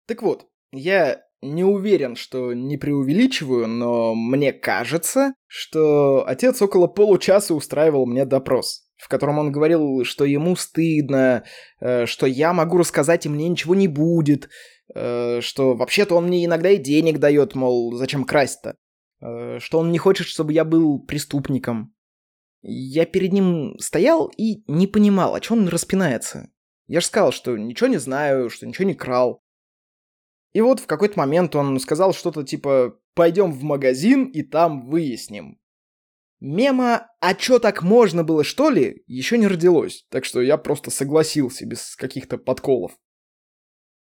Так 0.09 0.21
вот, 0.21 0.49
я 0.73 1.23
не 1.41 1.63
уверен, 1.63 2.17
что 2.17 2.53
не 2.53 2.79
преувеличиваю, 2.79 3.69
но 3.69 4.13
мне 4.17 4.53
кажется, 4.53 5.35
что 5.47 6.27
отец 6.27 6.61
около 6.61 6.89
получаса 6.89 7.55
устраивал 7.55 8.07
мне 8.07 8.25
допрос, 8.25 8.89
в 8.97 9.07
котором 9.07 9.39
он 9.39 9.53
говорил, 9.53 10.05
что 10.05 10.25
ему 10.25 10.57
стыдно, 10.57 11.45
э, 11.81 12.07
что 12.07 12.27
я 12.27 12.53
могу 12.53 12.79
рассказать 12.79 13.25
и 13.25 13.29
мне 13.29 13.49
ничего 13.49 13.77
не 13.77 13.87
будет, 13.87 14.49
что 14.95 15.75
вообще-то 15.75 16.15
он 16.15 16.27
мне 16.27 16.45
иногда 16.45 16.71
и 16.71 16.79
денег 16.79 17.19
дает, 17.19 17.55
мол, 17.55 17.95
зачем 17.95 18.25
красть-то, 18.25 18.77
э, 19.21 19.59
что 19.59 19.79
он 19.81 19.91
не 19.91 19.99
хочет, 19.99 20.27
чтобы 20.27 20.53
я 20.53 20.65
был 20.65 21.01
преступником. 21.01 21.95
Я 22.63 23.05
перед 23.05 23.33
ним 23.33 23.77
стоял 23.79 24.31
и 24.37 24.63
не 24.71 24.87
понимал, 24.87 25.35
о 25.35 25.41
чем 25.41 25.59
он 25.59 25.69
распинается. 25.69 26.51
Я 26.87 27.01
же 27.01 27.07
сказал, 27.07 27.33
что 27.33 27.57
ничего 27.57 27.89
не 27.89 27.99
знаю, 27.99 28.51
что 28.51 28.67
ничего 28.67 28.87
не 28.87 28.95
крал. 28.95 29.43
И 30.53 30.61
вот 30.61 30.81
в 30.81 30.87
какой-то 30.87 31.19
момент 31.19 31.57
он 31.57 31.79
сказал 31.81 32.15
что-то 32.15 32.45
типа 32.45 32.97
«пойдем 33.15 33.53
в 33.53 33.63
магазин 33.63 34.27
и 34.27 34.43
там 34.43 34.89
выясним». 34.89 35.59
Мема 36.41 37.09
«а 37.21 37.35
чё 37.35 37.59
так 37.59 37.83
можно 37.83 38.23
было, 38.23 38.45
что 38.45 38.71
ли?» 38.71 39.03
еще 39.07 39.39
не 39.39 39.47
родилось, 39.47 40.07
так 40.11 40.25
что 40.25 40.41
я 40.41 40.57
просто 40.57 40.91
согласился 40.91 41.67
без 41.67 41.97
каких-то 41.97 42.39
подколов. 42.39 42.93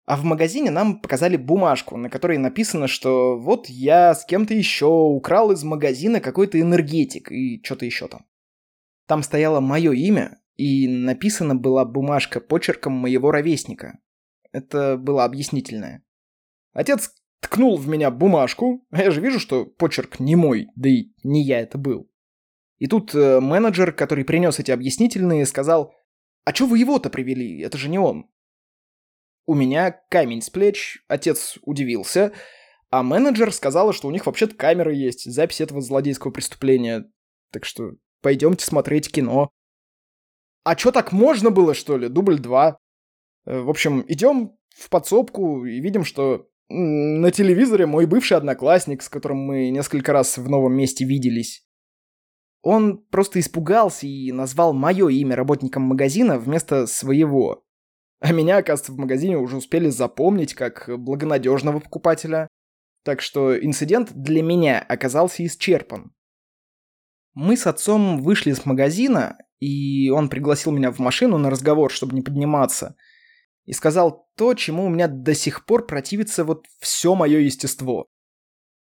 А 0.07 0.15
в 0.15 0.23
магазине 0.23 0.71
нам 0.71 1.01
показали 1.01 1.35
бумажку, 1.35 1.97
на 1.97 2.09
которой 2.09 2.37
написано, 2.37 2.87
что 2.87 3.37
вот 3.37 3.67
я 3.67 4.15
с 4.15 4.23
кем-то 4.25 4.53
еще 4.53 4.85
украл 4.85 5.51
из 5.51 5.65
магазина 5.65 6.21
какой-то 6.21 6.61
энергетик 6.61 7.29
и 7.29 7.61
что-то 7.61 7.85
еще 7.85 8.07
там. 8.07 8.25
Там 9.05 9.21
стояло 9.21 9.59
мое 9.59 9.91
имя, 9.91 10.39
и 10.55 10.87
написана 10.87 11.55
была 11.55 11.83
бумажка 11.83 12.39
почерком 12.39 12.93
моего 12.93 13.31
ровесника. 13.31 13.99
Это 14.53 14.95
было 14.95 15.25
объяснительное. 15.25 16.05
Отец 16.71 17.13
ткнул 17.41 17.75
в 17.75 17.89
меня 17.89 18.09
бумажку, 18.09 18.87
а 18.91 19.03
я 19.03 19.11
же 19.11 19.19
вижу, 19.19 19.41
что 19.41 19.65
почерк 19.65 20.21
не 20.21 20.37
мой, 20.37 20.69
да 20.77 20.87
и 20.87 21.11
не 21.25 21.43
я 21.43 21.59
это 21.59 21.77
был. 21.77 22.09
И 22.77 22.87
тут 22.87 23.13
э, 23.13 23.41
менеджер, 23.41 23.91
который 23.91 24.23
принес 24.23 24.57
эти 24.57 24.71
объяснительные, 24.71 25.45
сказал, 25.45 25.93
«А 26.45 26.53
чё 26.53 26.65
вы 26.65 26.79
его-то 26.79 27.09
привели? 27.09 27.59
Это 27.59 27.77
же 27.77 27.89
не 27.89 27.99
он». 27.99 28.29
У 29.47 29.55
меня 29.55 29.91
камень 30.09 30.41
с 30.41 30.49
плеч, 30.49 31.03
отец 31.07 31.57
удивился, 31.63 32.33
а 32.89 33.01
менеджер 33.01 33.53
сказала, 33.53 33.93
что 33.93 34.07
у 34.07 34.11
них 34.11 34.25
вообще-то 34.25 34.55
камера 34.55 34.93
есть, 34.93 35.23
запись 35.31 35.61
этого 35.61 35.81
злодейского 35.81 36.31
преступления. 36.31 37.09
Так 37.51 37.65
что 37.65 37.93
пойдемте 38.21 38.65
смотреть 38.65 39.09
кино. 39.09 39.49
А 40.65 40.75
чё 40.75 40.91
так 40.91 41.13
можно 41.13 41.49
было, 41.49 41.73
что 41.73 41.97
ли? 41.97 42.09
Дубль 42.09 42.39
2. 42.39 42.77
Э, 43.45 43.59
в 43.61 43.69
общем, 43.69 44.03
идем 44.09 44.57
в 44.75 44.89
подсобку 44.89 45.65
и 45.65 45.79
видим, 45.79 46.03
что 46.03 46.49
на 46.69 47.31
телевизоре 47.31 47.85
мой 47.85 48.05
бывший 48.05 48.35
одноклассник, 48.35 49.01
с 49.01 49.07
которым 49.07 49.37
мы 49.37 49.69
несколько 49.69 50.11
раз 50.11 50.37
в 50.37 50.49
новом 50.49 50.73
месте 50.73 51.05
виделись. 51.05 51.65
Он 52.61 52.97
просто 52.97 53.39
испугался 53.39 54.07
и 54.07 54.33
назвал 54.33 54.73
мое 54.73 55.07
имя 55.07 55.37
работником 55.37 55.83
магазина 55.83 56.37
вместо 56.37 56.85
своего. 56.85 57.63
А 58.19 58.31
меня, 58.31 58.57
оказывается, 58.57 58.91
в 58.91 58.97
магазине 58.97 59.37
уже 59.37 59.57
успели 59.57 59.89
запомнить 59.89 60.53
как 60.53 60.89
благонадежного 60.97 61.79
покупателя. 61.79 62.47
Так 63.03 63.21
что 63.21 63.57
инцидент 63.57 64.11
для 64.13 64.41
меня 64.41 64.79
оказался 64.79 65.45
исчерпан. 65.45 66.13
Мы 67.33 67.55
с 67.55 67.67
отцом 67.67 68.21
вышли 68.21 68.51
из 68.51 68.65
магазина, 68.65 69.37
и 69.59 70.09
он 70.09 70.29
пригласил 70.29 70.71
меня 70.71 70.91
в 70.91 70.99
машину 70.99 71.37
на 71.37 71.49
разговор, 71.49 71.91
чтобы 71.91 72.15
не 72.15 72.21
подниматься– 72.21 72.95
и 73.67 73.73
сказал 73.73 74.27
то, 74.35 74.53
чему 74.53 74.85
у 74.85 74.89
меня 74.89 75.07
до 75.07 75.35
сих 75.35 75.65
пор 75.65 75.85
противится 75.85 76.43
вот 76.45 76.65
все 76.79 77.13
мое 77.13 77.39
естество. 77.39 78.07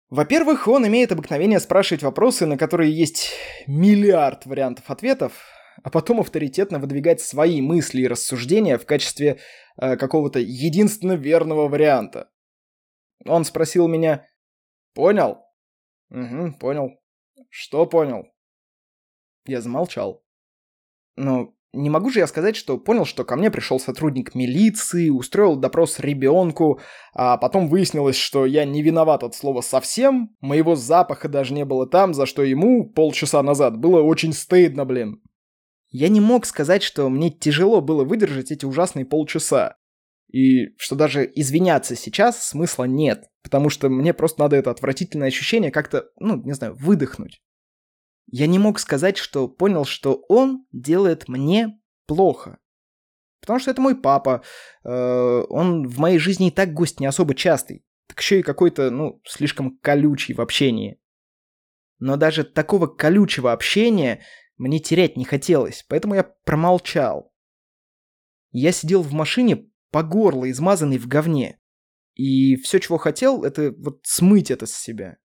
Во-первых, 0.08 0.66
он 0.66 0.86
имеет 0.88 1.12
обыкновение 1.12 1.60
спрашивать 1.60 2.02
вопросы, 2.02 2.46
на 2.46 2.56
которые 2.56 2.90
есть 2.90 3.30
миллиард 3.68 4.46
вариантов 4.46 4.90
ответов, 4.90 5.34
а 5.82 5.90
потом 5.90 6.20
авторитетно 6.20 6.78
выдвигать 6.78 7.20
свои 7.20 7.60
мысли 7.60 8.02
и 8.02 8.08
рассуждения 8.08 8.78
в 8.78 8.86
качестве 8.86 9.38
э, 9.76 9.96
какого-то 9.96 10.38
единственно 10.38 11.12
верного 11.12 11.68
варианта. 11.68 12.30
Он 13.26 13.44
спросил 13.44 13.88
меня 13.88 14.26
«Понял?» 14.94 15.38
«Угу, 16.10 16.58
понял». 16.58 16.90
«Что 17.48 17.86
понял?» 17.86 18.26
Я 19.46 19.60
замолчал. 19.60 20.22
Ну, 21.16 21.54
не 21.72 21.88
могу 21.88 22.10
же 22.10 22.18
я 22.18 22.26
сказать, 22.26 22.56
что 22.56 22.78
понял, 22.78 23.04
что 23.04 23.24
ко 23.24 23.36
мне 23.36 23.50
пришел 23.50 23.78
сотрудник 23.78 24.34
милиции, 24.34 25.08
устроил 25.08 25.56
допрос 25.56 26.00
ребенку, 26.00 26.80
а 27.14 27.36
потом 27.36 27.68
выяснилось, 27.68 28.16
что 28.16 28.44
я 28.44 28.64
не 28.64 28.82
виноват 28.82 29.22
от 29.22 29.34
слова 29.34 29.60
совсем, 29.60 30.34
моего 30.40 30.74
запаха 30.74 31.28
даже 31.28 31.54
не 31.54 31.64
было 31.64 31.86
там, 31.86 32.12
за 32.12 32.26
что 32.26 32.42
ему 32.42 32.90
полчаса 32.90 33.42
назад 33.42 33.78
было 33.78 34.02
очень 34.02 34.32
стыдно, 34.32 34.84
блин. 34.84 35.22
Я 35.90 36.08
не 36.08 36.20
мог 36.20 36.46
сказать, 36.46 36.82
что 36.82 37.08
мне 37.08 37.30
тяжело 37.30 37.80
было 37.80 38.04
выдержать 38.04 38.52
эти 38.52 38.64
ужасные 38.64 39.04
полчаса. 39.04 39.76
И 40.32 40.76
что 40.76 40.94
даже 40.94 41.28
извиняться 41.34 41.96
сейчас 41.96 42.46
смысла 42.46 42.84
нет, 42.84 43.24
потому 43.42 43.68
что 43.68 43.88
мне 43.88 44.14
просто 44.14 44.40
надо 44.40 44.56
это 44.56 44.70
отвратительное 44.70 45.26
ощущение 45.26 45.72
как-то, 45.72 46.06
ну, 46.20 46.40
не 46.42 46.52
знаю, 46.52 46.76
выдохнуть. 46.76 47.42
Я 48.30 48.46
не 48.46 48.60
мог 48.60 48.78
сказать, 48.78 49.16
что 49.16 49.48
понял, 49.48 49.84
что 49.84 50.24
он 50.28 50.64
делает 50.70 51.28
мне 51.28 51.80
плохо. 52.06 52.58
Потому 53.40 53.58
что 53.58 53.72
это 53.72 53.80
мой 53.80 53.96
папа. 53.96 54.42
Э, 54.84 55.42
он 55.48 55.88
в 55.88 55.98
моей 55.98 56.18
жизни 56.18 56.48
и 56.48 56.52
так 56.52 56.72
гость 56.72 57.00
не 57.00 57.06
особо 57.06 57.34
частый. 57.34 57.84
Так 58.06 58.20
еще 58.20 58.38
и 58.38 58.44
какой-то, 58.44 58.90
ну, 58.90 59.20
слишком 59.26 59.78
колючий 59.78 60.34
в 60.34 60.40
общении. 60.40 61.00
Но 61.98 62.16
даже 62.16 62.44
такого 62.44 62.86
колючего 62.86 63.52
общения 63.52 64.22
мне 64.60 64.78
терять 64.78 65.16
не 65.16 65.24
хотелось, 65.24 65.86
поэтому 65.88 66.14
я 66.14 66.22
промолчал. 66.44 67.32
Я 68.52 68.72
сидел 68.72 69.02
в 69.02 69.12
машине 69.12 69.70
по 69.90 70.02
горло, 70.02 70.50
измазанный 70.50 70.98
в 70.98 71.08
говне. 71.08 71.58
И 72.14 72.56
все, 72.56 72.78
чего 72.78 72.98
хотел, 72.98 73.42
это 73.42 73.74
вот 73.78 74.00
смыть 74.02 74.50
это 74.50 74.66
с 74.66 74.72
себя. 74.72 75.16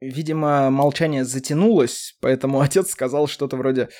Видимо, 0.00 0.70
молчание 0.70 1.24
затянулось, 1.24 2.18
поэтому 2.20 2.60
отец 2.62 2.90
сказал 2.90 3.28
что-то 3.28 3.56
вроде 3.56 3.90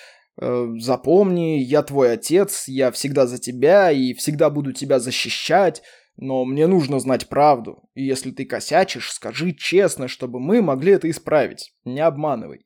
«Э, 0.41 0.67
«Запомни, 0.81 1.61
я 1.61 1.85
твой 1.85 2.13
отец, 2.13 2.67
я 2.67 2.91
всегда 2.91 3.29
за 3.29 3.39
тебя 3.39 3.93
и 3.93 4.13
всегда 4.13 4.51
буду 4.51 4.73
тебя 4.73 4.99
защищать, 4.99 5.85
но 6.17 6.45
мне 6.45 6.67
нужно 6.67 6.99
знать 6.99 7.29
правду, 7.29 7.89
и 7.95 8.03
если 8.03 8.33
ты 8.33 8.45
косячишь, 8.45 9.13
скажи 9.13 9.53
честно, 9.53 10.09
чтобы 10.09 10.41
мы 10.41 10.63
могли 10.63 10.95
это 10.95 11.09
исправить, 11.09 11.77
не 11.85 12.01
обманывай». 12.01 12.66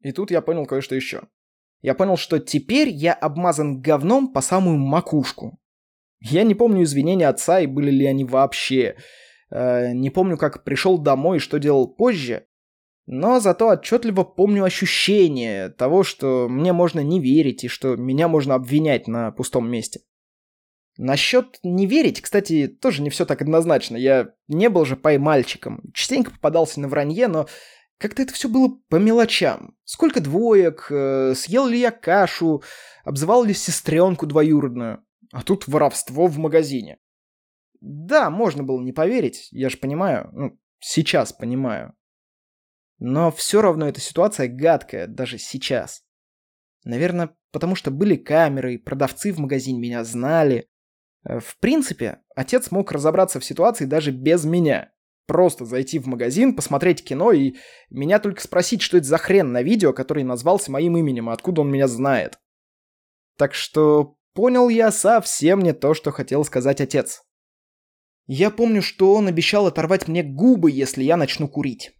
И 0.00 0.12
тут 0.12 0.30
я 0.30 0.40
понял 0.40 0.66
кое-что 0.66 0.94
еще. 0.94 1.22
Я 1.80 1.94
понял, 1.94 2.16
что 2.16 2.38
теперь 2.38 2.88
я 2.88 3.12
обмазан 3.12 3.80
говном 3.80 4.32
по 4.32 4.40
самую 4.40 4.78
макушку. 4.78 5.58
Я 6.20 6.42
не 6.42 6.54
помню 6.54 6.82
извинения 6.82 7.28
отца 7.28 7.60
и 7.60 7.66
были 7.66 7.90
ли 7.90 8.06
они 8.06 8.24
вообще. 8.24 8.96
Э, 9.50 9.92
не 9.92 10.10
помню, 10.10 10.36
как 10.36 10.64
пришел 10.64 10.98
домой 10.98 11.36
и 11.36 11.40
что 11.40 11.58
делал 11.58 11.86
позже, 11.86 12.46
но 13.06 13.40
зато 13.40 13.68
отчетливо 13.68 14.24
помню 14.24 14.64
ощущение 14.64 15.70
того, 15.70 16.02
что 16.02 16.46
мне 16.48 16.72
можно 16.72 17.00
не 17.00 17.20
верить 17.20 17.64
и 17.64 17.68
что 17.68 17.96
меня 17.96 18.28
можно 18.28 18.54
обвинять 18.54 19.08
на 19.08 19.30
пустом 19.30 19.70
месте. 19.70 20.00
Насчет 20.98 21.58
не 21.62 21.86
верить, 21.86 22.20
кстати, 22.20 22.66
тоже 22.66 23.02
не 23.02 23.08
все 23.08 23.24
так 23.24 23.40
однозначно. 23.40 23.96
Я 23.96 24.34
не 24.48 24.68
был 24.68 24.84
же 24.84 24.96
поймальчиком. 24.96 25.80
Частенько 25.94 26.32
попадался 26.32 26.80
на 26.80 26.88
вранье, 26.88 27.28
но 27.28 27.46
как-то 27.98 28.22
это 28.22 28.32
все 28.32 28.48
было 28.48 28.80
по 28.88 28.96
мелочам. 28.96 29.76
Сколько 29.84 30.20
двоек, 30.20 30.86
э, 30.90 31.34
съел 31.34 31.66
ли 31.66 31.80
я 31.80 31.90
кашу, 31.90 32.62
обзывал 33.04 33.44
ли 33.44 33.54
сестренку 33.54 34.26
двоюродную. 34.26 35.04
А 35.32 35.42
тут 35.42 35.66
воровство 35.66 36.26
в 36.26 36.38
магазине. 36.38 36.98
Да, 37.80 38.30
можно 38.30 38.62
было 38.62 38.80
не 38.80 38.92
поверить, 38.92 39.48
я 39.52 39.68
же 39.68 39.76
понимаю, 39.76 40.30
ну, 40.32 40.58
сейчас 40.80 41.32
понимаю. 41.32 41.94
Но 42.98 43.30
все 43.30 43.62
равно 43.62 43.88
эта 43.88 44.00
ситуация 44.00 44.48
гадкая, 44.48 45.06
даже 45.06 45.38
сейчас. 45.38 46.02
Наверное, 46.84 47.36
потому 47.52 47.74
что 47.74 47.90
были 47.90 48.16
камеры, 48.16 48.74
и 48.74 48.78
продавцы 48.78 49.32
в 49.32 49.38
магазине 49.38 49.78
меня 49.78 50.04
знали. 50.04 50.68
Э, 51.24 51.38
в 51.38 51.58
принципе, 51.58 52.20
отец 52.34 52.70
мог 52.70 52.90
разобраться 52.90 53.38
в 53.38 53.44
ситуации 53.44 53.84
даже 53.84 54.10
без 54.10 54.44
меня. 54.44 54.92
Просто 55.28 55.66
зайти 55.66 55.98
в 55.98 56.06
магазин, 56.06 56.56
посмотреть 56.56 57.04
кино 57.04 57.32
и 57.32 57.56
меня 57.90 58.18
только 58.18 58.40
спросить, 58.40 58.80
что 58.80 58.96
это 58.96 59.06
за 59.06 59.18
хрен 59.18 59.52
на 59.52 59.62
видео, 59.62 59.92
который 59.92 60.24
назвался 60.24 60.72
моим 60.72 60.96
именем, 60.96 61.28
и 61.28 61.32
откуда 61.34 61.60
он 61.60 61.70
меня 61.70 61.86
знает. 61.86 62.38
Так 63.36 63.52
что 63.52 64.16
понял 64.32 64.70
я 64.70 64.90
совсем 64.90 65.60
не 65.60 65.74
то, 65.74 65.92
что 65.92 66.12
хотел 66.12 66.46
сказать 66.46 66.80
отец. 66.80 67.24
Я 68.26 68.50
помню, 68.50 68.80
что 68.80 69.14
он 69.14 69.28
обещал 69.28 69.66
оторвать 69.66 70.08
мне 70.08 70.22
губы, 70.22 70.70
если 70.70 71.04
я 71.04 71.18
начну 71.18 71.46
курить. 71.46 71.92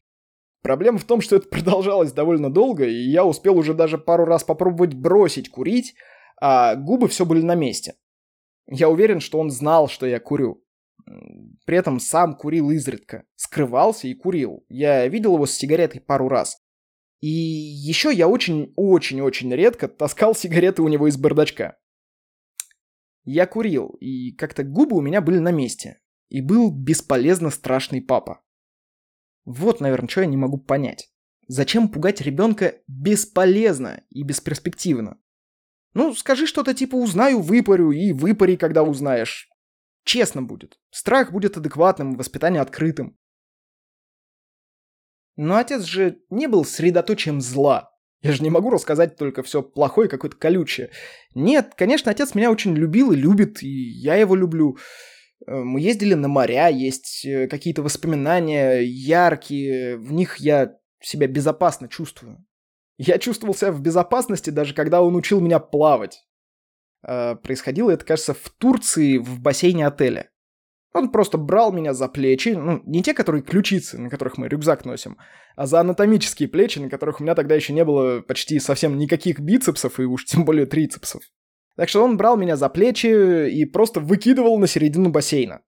Проблема 0.63 0.97
в 0.97 1.05
том, 1.05 1.21
что 1.21 1.37
это 1.37 1.49
продолжалось 1.51 2.13
довольно 2.13 2.51
долго, 2.51 2.87
и 2.87 3.11
я 3.11 3.27
успел 3.27 3.59
уже 3.59 3.75
даже 3.75 3.99
пару 3.99 4.25
раз 4.25 4.43
попробовать 4.43 4.95
бросить 4.95 5.51
курить, 5.51 5.95
а 6.41 6.77
губы 6.77 7.09
все 7.09 7.27
были 7.27 7.43
на 7.43 7.55
месте. 7.55 7.95
Я 8.67 8.89
уверен, 8.89 9.21
что 9.21 9.39
он 9.39 9.51
знал, 9.51 9.87
что 9.87 10.07
я 10.07 10.19
курю. 10.19 10.65
При 11.65 11.77
этом 11.77 12.01
сам 12.01 12.37
курил 12.37 12.71
изредка, 12.71 13.25
скрывался 13.37 14.09
и 14.09 14.15
курил. 14.15 14.65
Я 14.69 15.07
видел 15.09 15.35
его 15.35 15.47
с 15.47 15.53
сигаретой 15.53 16.01
пару 16.01 16.29
раз. 16.29 16.59
И 17.21 17.29
еще 17.29 18.13
я 18.13 18.29
очень-очень-очень 18.29 19.53
редко 19.55 19.89
таскал 19.89 20.35
сигареты 20.37 20.83
у 20.83 20.89
него 20.89 21.09
из 21.09 21.17
бардачка. 21.17 21.79
Я 23.25 23.47
курил, 23.47 23.89
и 24.01 24.33
как-то 24.33 24.65
губы 24.65 24.97
у 24.97 25.01
меня 25.01 25.21
были 25.21 25.39
на 25.39 25.51
месте. 25.51 26.01
И 26.29 26.41
был 26.41 26.71
бесполезно 26.71 27.51
страшный 27.51 28.01
папа. 28.01 28.43
Вот, 29.45 29.81
наверное, 29.81 30.09
что 30.09 30.21
я 30.21 30.27
не 30.27 30.37
могу 30.37 30.59
понять. 30.59 31.11
Зачем 31.47 31.89
пугать 31.89 32.21
ребенка 32.21 32.75
бесполезно 32.87 34.03
и 34.11 34.23
бесперспективно? 34.23 35.19
Ну, 35.95 36.15
скажи 36.15 36.47
что-то 36.47 36.75
типа 36.75 36.97
«узнаю, 36.97 37.41
выпарю» 37.41 37.91
и 37.91 38.13
«выпари, 38.13 38.57
когда 38.57 38.83
узнаешь». 38.83 39.48
Честно 40.09 40.43
будет. 40.43 40.79
Страх 40.91 41.33
будет 41.33 41.59
адекватным, 41.59 42.17
воспитание 42.17 42.63
открытым. 42.63 43.19
Но 45.37 45.57
отец 45.57 45.83
же 45.83 46.23
не 46.31 46.47
был 46.47 46.65
средоточием 46.65 47.43
зла. 47.43 47.91
Я 48.23 48.33
же 48.33 48.43
не 48.43 48.49
могу 48.49 48.71
рассказать 48.71 49.19
только 49.19 49.43
все 49.43 49.63
плохое, 49.63 50.09
какое-то 50.09 50.39
колючее. 50.39 50.93
Нет, 51.35 51.75
конечно, 51.77 52.11
отец 52.11 52.35
меня 52.35 52.51
очень 52.51 52.75
любил 52.75 53.13
и 53.13 53.17
любит, 53.17 53.63
и 53.63 53.69
я 53.69 54.15
его 54.15 54.35
люблю. 54.35 54.79
Э, 55.47 55.55
мы 55.55 55.79
ездили 55.79 56.15
на 56.15 56.29
моря, 56.29 56.69
есть 56.69 57.27
э, 57.27 57.47
какие-то 57.47 57.83
воспоминания 57.83 58.81
яркие, 58.81 59.99
в 59.99 60.11
них 60.11 60.39
я 60.39 60.75
себя 61.03 61.27
безопасно 61.27 61.87
чувствую. 61.87 62.47
Я 62.97 63.19
чувствовал 63.19 63.55
себя 63.55 63.73
в 63.73 63.83
безопасности, 63.83 64.49
даже 64.49 64.73
когда 64.73 65.03
он 65.03 65.17
учил 65.17 65.43
меня 65.43 65.59
плавать. 65.59 66.25
Э, 67.07 67.37
происходило 67.37 67.91
это, 67.91 68.05
кажется, 68.05 68.35
в 68.35 68.49
Турции 68.59 69.19
в 69.19 69.41
бассейне 69.41 69.87
отеля. 69.87 70.31
Он 70.95 71.11
просто 71.11 71.39
брал 71.39 71.71
меня 71.71 71.93
за 71.93 72.09
плечи, 72.09 72.51
ну, 72.51 72.81
не 72.85 73.03
те, 73.03 73.15
которые 73.15 73.43
ключицы, 73.43 73.99
на 73.99 74.09
которых 74.09 74.39
мы 74.39 74.49
рюкзак 74.49 74.85
носим, 74.85 75.19
а 75.55 75.67
за 75.67 75.81
анатомические 75.81 76.49
плечи, 76.49 76.79
на 76.79 76.89
которых 76.89 77.21
у 77.21 77.23
меня 77.23 77.35
тогда 77.35 77.55
еще 77.55 77.73
не 77.73 77.85
было 77.85 78.21
почти 78.21 78.59
совсем 78.59 78.97
никаких 78.97 79.39
бицепсов 79.39 80.01
и 80.01 80.05
уж 80.05 80.25
тем 80.25 80.45
более 80.45 80.67
трицепсов. 80.67 81.23
Так 81.77 81.89
что 81.89 82.03
он 82.03 82.17
брал 82.17 82.37
меня 82.37 82.57
за 82.57 82.69
плечи 82.69 83.49
и 83.51 83.65
просто 83.65 84.01
выкидывал 84.01 84.59
на 84.59 84.67
середину 84.67 85.11
бассейна. 85.11 85.61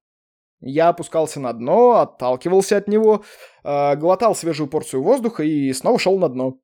Я 0.61 0.89
опускался 0.89 1.39
на 1.39 1.53
дно, 1.53 2.01
отталкивался 2.01 2.79
от 2.79 2.89
него, 2.89 3.25
э, 3.63 3.97
глотал 3.97 4.35
свежую 4.35 4.69
порцию 4.69 5.03
воздуха 5.03 5.43
и 5.43 5.73
снова 5.73 5.99
шел 5.99 6.19
на 6.19 6.29
дно. 6.29 6.59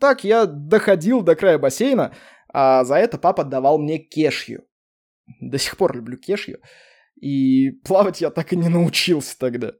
Так 0.00 0.24
я 0.24 0.46
доходил 0.46 1.22
до 1.22 1.34
края 1.34 1.58
бассейна, 1.58 2.14
а 2.52 2.84
за 2.84 2.96
это 2.96 3.18
папа 3.18 3.44
давал 3.44 3.78
мне 3.78 3.98
кешью. 3.98 4.66
До 5.40 5.58
сих 5.58 5.76
пор 5.76 5.94
люблю 5.94 6.16
кешью. 6.16 6.60
И 7.20 7.70
плавать 7.84 8.20
я 8.20 8.30
так 8.30 8.52
и 8.52 8.56
не 8.56 8.68
научился 8.68 9.38
тогда. 9.38 9.72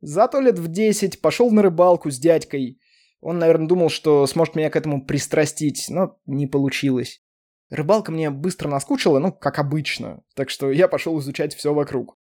Зато 0.00 0.40
лет 0.40 0.58
в 0.58 0.68
десять 0.68 1.20
пошел 1.20 1.50
на 1.50 1.62
рыбалку 1.62 2.10
с 2.10 2.18
дядькой. 2.18 2.80
Он, 3.20 3.38
наверное, 3.38 3.68
думал, 3.68 3.88
что 3.88 4.26
сможет 4.26 4.56
меня 4.56 4.68
к 4.68 4.76
этому 4.76 5.06
пристрастить, 5.06 5.86
но 5.88 6.18
не 6.26 6.48
получилось. 6.48 7.22
Рыбалка 7.70 8.10
мне 8.10 8.28
быстро 8.28 8.68
наскучила, 8.68 9.18
ну, 9.20 9.32
как 9.32 9.58
обычно, 9.58 10.22
так 10.34 10.50
что 10.50 10.70
я 10.70 10.88
пошел 10.88 11.18
изучать 11.20 11.54
все 11.54 11.72
вокруг. 11.72 12.18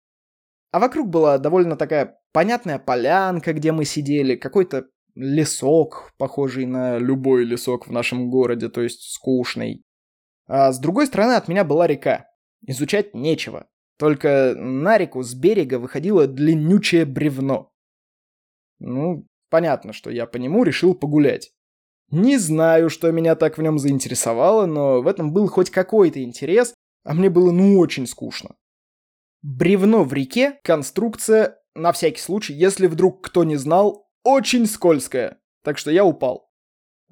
А 0.70 0.78
вокруг 0.78 1.08
была 1.08 1.38
довольно 1.38 1.76
такая 1.76 2.20
понятная 2.32 2.78
полянка, 2.78 3.52
где 3.52 3.72
мы 3.72 3.84
сидели, 3.84 4.36
какой-то 4.36 4.86
лесок, 5.14 6.12
похожий 6.18 6.66
на 6.66 6.98
любой 6.98 7.44
лесок 7.44 7.86
в 7.86 7.92
нашем 7.92 8.30
городе, 8.30 8.68
то 8.68 8.80
есть 8.80 9.02
скучный. 9.12 9.82
А 10.46 10.72
с 10.72 10.78
другой 10.78 11.06
стороны 11.06 11.32
от 11.32 11.48
меня 11.48 11.64
была 11.64 11.86
река. 11.86 12.26
Изучать 12.66 13.14
нечего. 13.14 13.68
Только 13.98 14.54
на 14.56 14.98
реку 14.98 15.22
с 15.22 15.34
берега 15.34 15.78
выходило 15.78 16.26
длиннючее 16.26 17.04
бревно. 17.04 17.70
Ну, 18.78 19.26
понятно, 19.50 19.92
что 19.92 20.10
я 20.10 20.26
по 20.26 20.38
нему 20.38 20.64
решил 20.64 20.94
погулять. 20.94 21.52
Не 22.10 22.38
знаю, 22.38 22.90
что 22.90 23.12
меня 23.12 23.36
так 23.36 23.58
в 23.58 23.62
нем 23.62 23.78
заинтересовало, 23.78 24.66
но 24.66 25.00
в 25.02 25.06
этом 25.06 25.32
был 25.32 25.46
хоть 25.46 25.70
какой-то 25.70 26.22
интерес, 26.22 26.74
а 27.04 27.14
мне 27.14 27.30
было 27.30 27.52
ну 27.52 27.78
очень 27.78 28.06
скучно. 28.06 28.56
Бревно 29.42 30.02
в 30.04 30.12
реке– 30.12 30.58
конструкция, 30.64 31.58
на 31.74 31.92
всякий 31.92 32.20
случай, 32.20 32.52
если 32.52 32.88
вдруг 32.88 33.24
кто 33.24 33.44
не 33.44 33.56
знал, 33.56 34.09
очень 34.24 34.66
скользкая. 34.66 35.38
Так 35.62 35.78
что 35.78 35.90
я 35.90 36.04
упал. 36.04 36.50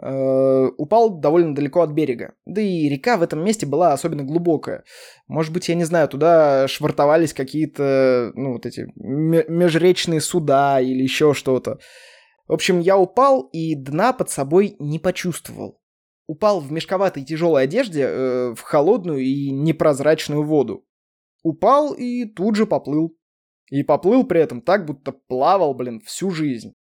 Э, 0.00 0.68
упал 0.76 1.18
довольно 1.18 1.54
далеко 1.54 1.80
от 1.80 1.90
берега. 1.90 2.34
Да 2.46 2.60
и 2.60 2.88
река 2.88 3.16
в 3.16 3.22
этом 3.22 3.44
месте 3.44 3.66
была 3.66 3.92
особенно 3.92 4.22
глубокая. 4.22 4.84
Может 5.26 5.52
быть, 5.52 5.68
я 5.68 5.74
не 5.74 5.84
знаю, 5.84 6.08
туда 6.08 6.68
швартовались 6.68 7.34
какие-то, 7.34 8.32
ну, 8.34 8.52
вот 8.52 8.64
эти 8.64 8.86
межречные 8.96 10.20
суда 10.20 10.80
или 10.80 11.02
еще 11.02 11.34
что-то. 11.34 11.78
В 12.46 12.52
общем, 12.52 12.80
я 12.80 12.96
упал 12.96 13.42
и 13.52 13.74
дна 13.74 14.12
под 14.12 14.30
собой 14.30 14.76
не 14.78 14.98
почувствовал. 14.98 15.80
Упал 16.28 16.60
в 16.60 16.70
мешковатой 16.70 17.24
тяжелой 17.24 17.64
одежде 17.64 18.02
э, 18.02 18.54
в 18.54 18.60
холодную 18.60 19.20
и 19.20 19.50
непрозрачную 19.50 20.44
воду. 20.44 20.86
Упал 21.42 21.92
и 21.92 22.24
тут 22.24 22.54
же 22.54 22.66
поплыл. 22.66 23.16
И 23.70 23.82
поплыл 23.82 24.24
при 24.24 24.40
этом 24.40 24.62
так, 24.62 24.86
будто 24.86 25.12
плавал, 25.12 25.74
блин, 25.74 26.00
всю 26.00 26.30
жизнь. 26.30 26.74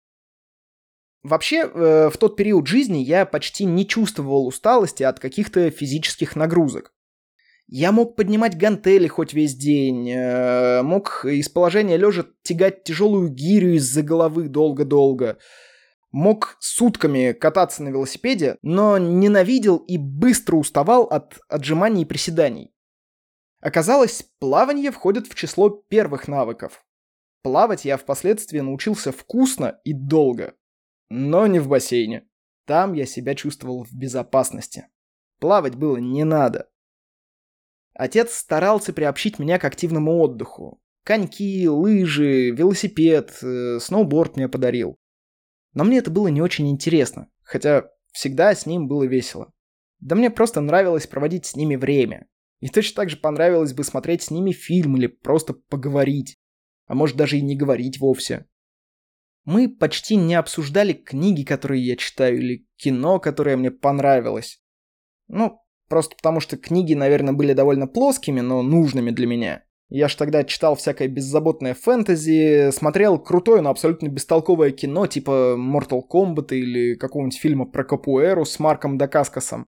Вообще, 1.23 1.62
э, 1.62 2.10
в 2.10 2.17
тот 2.17 2.36
период 2.36 2.67
жизни 2.67 2.99
я 2.99 3.25
почти 3.25 3.65
не 3.65 3.88
чувствовал 3.88 4.47
усталости 4.47 5.03
от 5.03 5.19
каких-то 5.19 5.69
физических 5.69 6.36
нагрузок. 6.36 6.93
Я 7.69 7.91
мог 7.91 8.15
поднимать 8.15 8.58
гантели 8.58 9.08
хоть 9.08 9.34
весь 9.34 9.56
день, 9.56 10.10
э, 10.10 10.82
мог 10.84 11.25
из 11.25 11.49
положения 11.49 11.97
лежа 11.97 12.25
тягать 12.43 12.84
тяжелую 12.86 13.30
гирю 13.30 13.75
из-за 13.75 14.03
головы 14.03 14.47
долго-долго, 14.47 15.38
мог 16.12 16.56
сутками 16.62 17.34
кататься 17.34 17.84
на 17.84 17.89
велосипеде, 17.89 18.58
но 18.62 18.97
ненавидел 18.97 19.77
и 19.77 19.97
быстро 19.97 20.56
уставал 20.56 21.03
от 21.03 21.39
отжиманий 21.49 22.03
и 22.03 22.06
приседаний. 22.06 22.71
Оказалось, 23.60 24.23
плавание 24.39 24.91
входит 24.91 25.27
в 25.27 25.36
число 25.36 25.69
первых 25.69 26.30
навыков. 26.30 26.86
Плавать 27.41 27.86
я 27.86 27.97
впоследствии 27.97 28.60
научился 28.60 29.12
вкусно 29.12 29.80
и 29.84 29.93
долго. 29.93 30.53
Но 31.10 31.48
не 31.48 31.60
в 31.60 31.67
бассейне. 31.67 32.28
Там 32.65 32.93
я 32.93 33.06
себя 33.06 33.36
чувствовал 33.36 33.86
в 33.86 33.93
безопасности. 33.93 34.88
Плавать 35.39 35.76
было 35.76 35.98
не 35.98 36.24
надо. 36.24 36.70
Отец 37.93 38.34
старался 38.34 38.93
приобщить 38.93 39.39
меня 39.39 39.58
к 39.58 39.65
активному 39.65 40.20
отдыху. 40.20 40.82
Коньки, 41.04 41.67
лыжи, 41.67 42.52
велосипед, 42.52 43.38
э, 43.41 43.80
сноуборд 43.80 44.36
мне 44.36 44.50
подарил. 44.50 44.98
Но 45.74 45.84
мне 45.84 46.00
это 46.00 46.12
было 46.12 46.28
не 46.28 46.41
очень 46.41 46.70
интересно, 46.70 47.30
хотя 47.43 47.89
всегда 48.12 48.54
с 48.54 48.65
ним 48.65 48.88
было 48.88 49.04
весело. 49.04 49.54
Да 50.00 50.15
мне 50.15 50.30
просто 50.30 50.60
нравилось 50.62 51.08
проводить 51.08 51.46
с 51.46 51.56
ними 51.56 51.76
время. 51.76 52.28
И 52.60 52.67
точно 52.67 52.96
так 52.96 53.10
же 53.10 53.17
понравилось 53.17 53.74
бы 53.74 53.84
смотреть 53.84 54.24
с 54.24 54.32
ними 54.32 54.52
фильм 54.52 54.98
или 54.98 55.08
просто 55.08 55.54
поговорить. 55.54 56.38
А 56.88 56.96
может 56.96 57.15
даже 57.15 57.38
и 57.38 57.41
не 57.41 57.56
говорить 57.56 58.00
вовсе. 58.00 58.46
Мы 59.48 59.68
почти 59.68 60.16
не 60.16 60.36
обсуждали 60.36 60.94
книги, 60.94 61.44
которые 61.44 61.84
я 61.84 61.96
читаю, 61.96 62.38
или 62.38 62.68
кино, 62.76 63.20
которое 63.20 63.58
мне 63.58 63.72
понравилось. 63.72 64.62
Ну, 65.28 65.60
Просто 65.88 66.16
потому 66.18 66.40
что 66.40 66.58
книги, 66.58 66.94
наверное, 66.94 67.34
были 67.34 67.54
довольно 67.54 67.88
плоскими, 67.88 68.42
но 68.42 68.62
нужными 68.62 69.12
для 69.12 69.28
меня. 69.28 69.64
Я 69.90 70.10
ж 70.10 70.16
тогда 70.16 70.44
читал 70.44 70.76
всякое 70.76 71.08
беззаботное 71.08 71.74
фэнтези, 71.74 72.72
смотрел 72.72 73.18
крутое, 73.18 73.62
но 73.62 73.70
абсолютно 73.70 74.10
бестолковое 74.10 74.72
кино, 74.72 75.08
типа 75.08 75.56
Mortal 75.58 76.02
Kombat 76.12 76.50
или 76.50 76.96
какого-нибудь 76.96 77.40
фильма 77.40 77.66
про 77.66 77.86
Капуэру 77.86 78.44
с 78.44 78.60
Марком 78.60 78.98
Дакаскасом. 78.98 79.66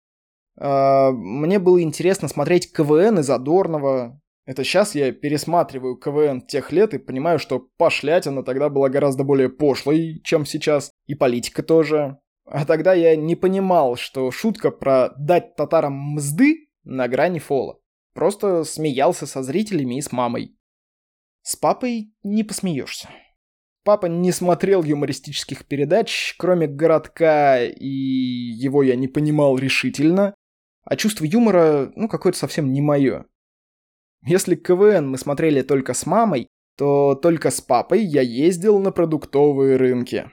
А, 0.56 1.10
мне 1.10 1.58
было 1.58 1.82
интересно 1.82 2.28
смотреть 2.28 2.72
КВН 2.72 3.18
из 3.18 3.26
Задорнова. 3.26 4.20
Это 4.46 4.62
сейчас 4.62 4.94
я 4.94 5.10
пересматриваю 5.12 5.96
КВН 5.96 6.42
тех 6.42 6.70
лет 6.70 6.92
и 6.92 6.98
понимаю, 6.98 7.38
что 7.38 7.66
пошлятина 7.78 8.42
тогда 8.42 8.68
была 8.68 8.90
гораздо 8.90 9.24
более 9.24 9.48
пошлой, 9.48 10.20
чем 10.22 10.44
сейчас. 10.44 10.90
И 11.06 11.14
политика 11.14 11.62
тоже. 11.62 12.18
А 12.44 12.66
тогда 12.66 12.92
я 12.92 13.16
не 13.16 13.36
понимал, 13.36 13.96
что 13.96 14.30
шутка 14.30 14.70
про 14.70 15.14
«дать 15.16 15.56
татарам 15.56 15.94
мзды» 15.94 16.68
на 16.84 17.08
грани 17.08 17.38
фола. 17.38 17.78
Просто 18.12 18.64
смеялся 18.64 19.26
со 19.26 19.42
зрителями 19.42 19.96
и 19.96 20.02
с 20.02 20.12
мамой. 20.12 20.56
С 21.40 21.56
папой 21.56 22.12
не 22.22 22.44
посмеешься. 22.44 23.08
Папа 23.82 24.06
не 24.06 24.30
смотрел 24.30 24.82
юмористических 24.82 25.66
передач, 25.66 26.34
кроме 26.38 26.66
«Городка», 26.66 27.62
и 27.62 27.88
его 27.88 28.82
я 28.82 28.96
не 28.96 29.08
понимал 29.08 29.56
решительно. 29.56 30.34
А 30.84 30.96
чувство 30.96 31.24
юмора, 31.24 31.92
ну, 31.96 32.08
какое-то 32.08 32.38
совсем 32.38 32.72
не 32.72 32.82
мое. 32.82 33.24
Если 34.26 34.54
КВН 34.54 35.08
мы 35.08 35.18
смотрели 35.18 35.62
только 35.62 35.92
с 35.92 36.06
мамой, 36.06 36.48
то 36.76 37.14
только 37.14 37.50
с 37.50 37.60
папой 37.60 38.02
я 38.02 38.22
ездил 38.22 38.78
на 38.78 38.90
продуктовые 38.90 39.76
рынки. 39.76 40.30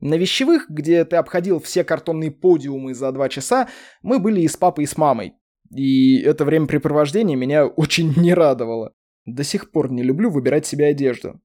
На 0.00 0.14
вещевых, 0.14 0.70
где 0.70 1.04
ты 1.04 1.16
обходил 1.16 1.58
все 1.60 1.82
картонные 1.82 2.30
подиумы 2.30 2.94
за 2.94 3.10
два 3.10 3.28
часа, 3.28 3.68
мы 4.02 4.20
были 4.20 4.42
и 4.42 4.48
с 4.48 4.56
папой, 4.56 4.84
и 4.84 4.86
с 4.86 4.96
мамой. 4.96 5.34
И 5.74 6.20
это 6.20 6.44
времяпрепровождение 6.44 7.36
меня 7.36 7.66
очень 7.76 8.14
не 8.16 8.32
радовало. 8.34 8.92
До 9.26 9.42
сих 9.42 9.72
пор 9.72 9.90
не 9.90 10.02
люблю 10.02 10.30
выбирать 10.30 10.66
себе 10.66 10.86
одежду. 10.86 11.40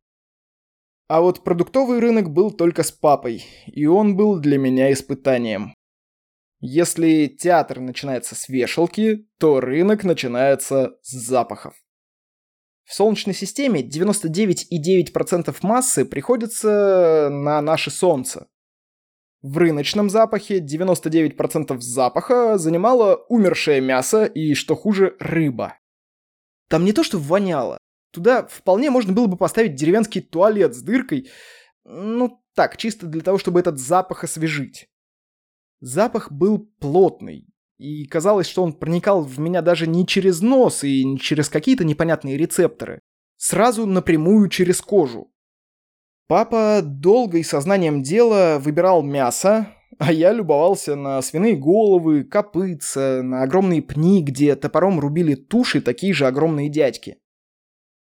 А 1.08 1.22
вот 1.22 1.44
продуктовый 1.44 2.00
рынок 2.00 2.30
был 2.30 2.52
только 2.52 2.84
с 2.84 2.92
папой, 2.92 3.44
и 3.66 3.86
он 3.86 4.16
был 4.16 4.40
для 4.40 4.58
меня 4.58 4.92
испытанием. 4.94 5.74
Если 6.66 7.28
театр 7.28 7.82
начинается 7.82 8.36
с 8.36 8.48
вешалки, 8.48 9.28
то 9.38 9.60
рынок 9.60 10.06
начинается 10.06 10.96
с 11.02 11.12
запахов. 11.12 11.76
В 12.86 12.94
Солнечной 12.94 13.36
системе 13.36 13.82
99,9% 13.82 15.54
массы 15.62 16.06
приходится 16.06 17.28
на 17.30 17.62
наше 17.62 17.92
Солнце. 17.92 18.48
В 19.42 19.58
рыночном 19.58 20.10
запахе 20.10 20.60
99% 20.60 21.82
запаха 21.82 22.58
занимало 22.58 23.26
умершее 23.28 23.82
мясо 23.82 24.24
и, 24.24 24.54
что 24.54 24.78
хуже, 24.78 25.18
рыба. 25.20 25.78
Там 26.70 26.86
не 26.86 26.94
то 26.94 27.04
что 27.04 27.18
воняло. 27.18 27.78
Туда 28.14 28.48
вполне 28.48 28.90
можно 28.90 29.12
было 29.12 29.28
бы 29.28 29.36
поставить 29.36 29.76
деревенский 29.76 30.22
туалет 30.22 30.74
с 30.74 30.82
дыркой. 30.82 31.30
Ну 31.84 32.42
так, 32.56 32.78
чисто 32.78 33.06
для 33.06 33.22
того, 33.22 33.38
чтобы 33.38 33.60
этот 33.60 33.80
запах 33.80 34.24
освежить. 34.24 34.88
Запах 35.86 36.32
был 36.32 36.60
плотный, 36.80 37.46
и 37.78 38.06
казалось, 38.06 38.48
что 38.48 38.64
он 38.64 38.72
проникал 38.72 39.22
в 39.22 39.38
меня 39.38 39.62
даже 39.62 39.86
не 39.86 40.08
через 40.08 40.40
нос 40.40 40.86
и 40.86 41.04
не 41.04 41.20
через 41.20 41.50
какие-то 41.50 41.84
непонятные 41.84 42.38
рецепторы. 42.38 43.02
Сразу 43.36 43.86
напрямую 43.86 44.48
через 44.48 44.80
кожу. 44.80 45.34
Папа 46.30 46.80
долго 46.82 47.38
и 47.40 47.44
сознанием 47.44 48.02
дела 48.02 48.60
выбирал 48.60 49.04
мясо, 49.04 49.76
а 50.00 50.14
я 50.14 50.32
любовался 50.32 50.96
на 50.96 51.22
свиные 51.22 51.58
головы, 51.58 52.24
копытца, 52.24 53.22
на 53.22 53.44
огромные 53.44 53.82
пни, 53.82 54.24
где 54.24 54.56
топором 54.56 55.02
рубили 55.02 55.36
туши 55.36 55.82
такие 55.82 56.14
же 56.14 56.28
огромные 56.28 56.70
дядьки. 56.70 57.18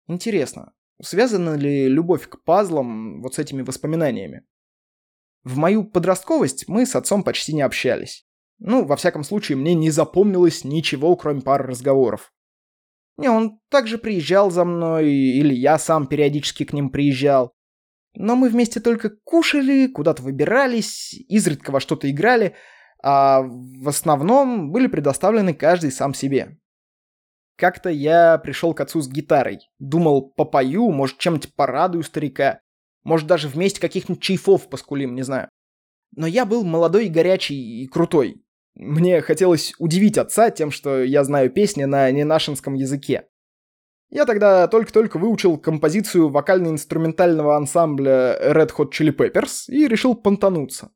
Интересно, 0.10 0.74
связана 1.02 1.56
ли 1.56 1.88
любовь 1.88 2.28
к 2.28 2.44
пазлам 2.44 3.22
вот 3.22 3.36
с 3.36 3.39
этими 3.39 3.62
воспоминаниями? 3.62 4.44
В 5.43 5.58
мою 5.58 5.84
подростковость 5.84 6.67
мы 6.67 6.86
с 6.86 6.95
отцом 6.95 7.23
почти 7.23 7.54
не 7.54 7.62
общались. 7.62 8.25
Ну, 8.60 8.86
во 8.86 8.95
всяком 8.95 9.23
случае, 9.23 9.58
мне 9.58 9.73
не 9.73 9.89
запомнилось 9.89 10.63
ничего, 10.63 11.15
кроме 11.15 11.41
пары 11.41 11.65
разговоров. 11.65 12.34
Не, 13.17 13.30
он 13.30 13.60
также 13.69 13.97
приезжал 13.97 14.52
за 14.52 14.65
мной, 14.65 15.12
или 15.12 15.54
я 15.54 15.78
сам 15.78 16.08
периодически 16.08 16.65
к 16.65 16.73
ним 16.73 16.89
приезжал. 16.89 17.54
Но 18.15 18.36
мы 18.36 18.49
вместе 18.49 18.80
только 18.80 19.12
кушали, 19.23 19.88
куда-то 19.88 20.23
выбирались, 20.23 21.13
изредка 21.30 21.71
во 21.71 21.80
что-то 21.80 22.10
играли, 22.10 22.56
а 23.02 23.41
в 23.41 23.88
основном 23.88 24.71
были 24.71 24.88
предоставлены 24.88 25.54
каждый 25.54 25.91
сам 25.91 26.13
себе. 26.13 26.58
Как-то 27.56 27.89
я 27.89 28.38
пришел 28.38 28.73
к 28.73 28.80
отцу 28.80 29.02
с 29.02 29.10
гитарой. 29.10 29.60
Думал, 29.80 30.32
попою, 30.32 30.89
может, 30.91 31.17
чем-нибудь 31.17 31.54
порадую 31.56 32.04
старика. 32.04 32.62
Может, 33.10 33.26
даже 33.26 33.48
вместе 33.48 33.82
каких-нибудь 33.82 34.22
чайфов 34.22 34.69
поскулим, 34.69 35.15
не 35.15 35.24
знаю. 35.24 35.50
Но 36.15 36.28
я 36.28 36.45
был 36.45 36.63
молодой 36.63 37.08
горячий 37.08 37.82
и 37.82 37.88
крутой. 37.88 38.45
Мне 38.76 39.22
хотелось 39.22 39.74
удивить 39.80 40.19
отца 40.19 40.52
тем, 40.52 40.69
что 40.69 41.02
я 41.02 41.24
знаю 41.24 41.50
песни 41.50 41.86
на 41.86 42.12
ненашинском 42.12 42.76
языке. 42.76 43.28
Я 44.12 44.26
тогда 44.26 44.67
только-только 44.67 45.17
выучил 45.17 45.58
композицию 45.58 46.30
вокально-инструментального 46.30 47.58
ансамбля 47.58 48.38
Red 48.54 48.76
Hot 48.78 48.91
Chili 48.91 49.10
Peppers 49.12 49.63
и 49.69 49.88
решил 49.88 50.13
понтануться. 50.13 50.91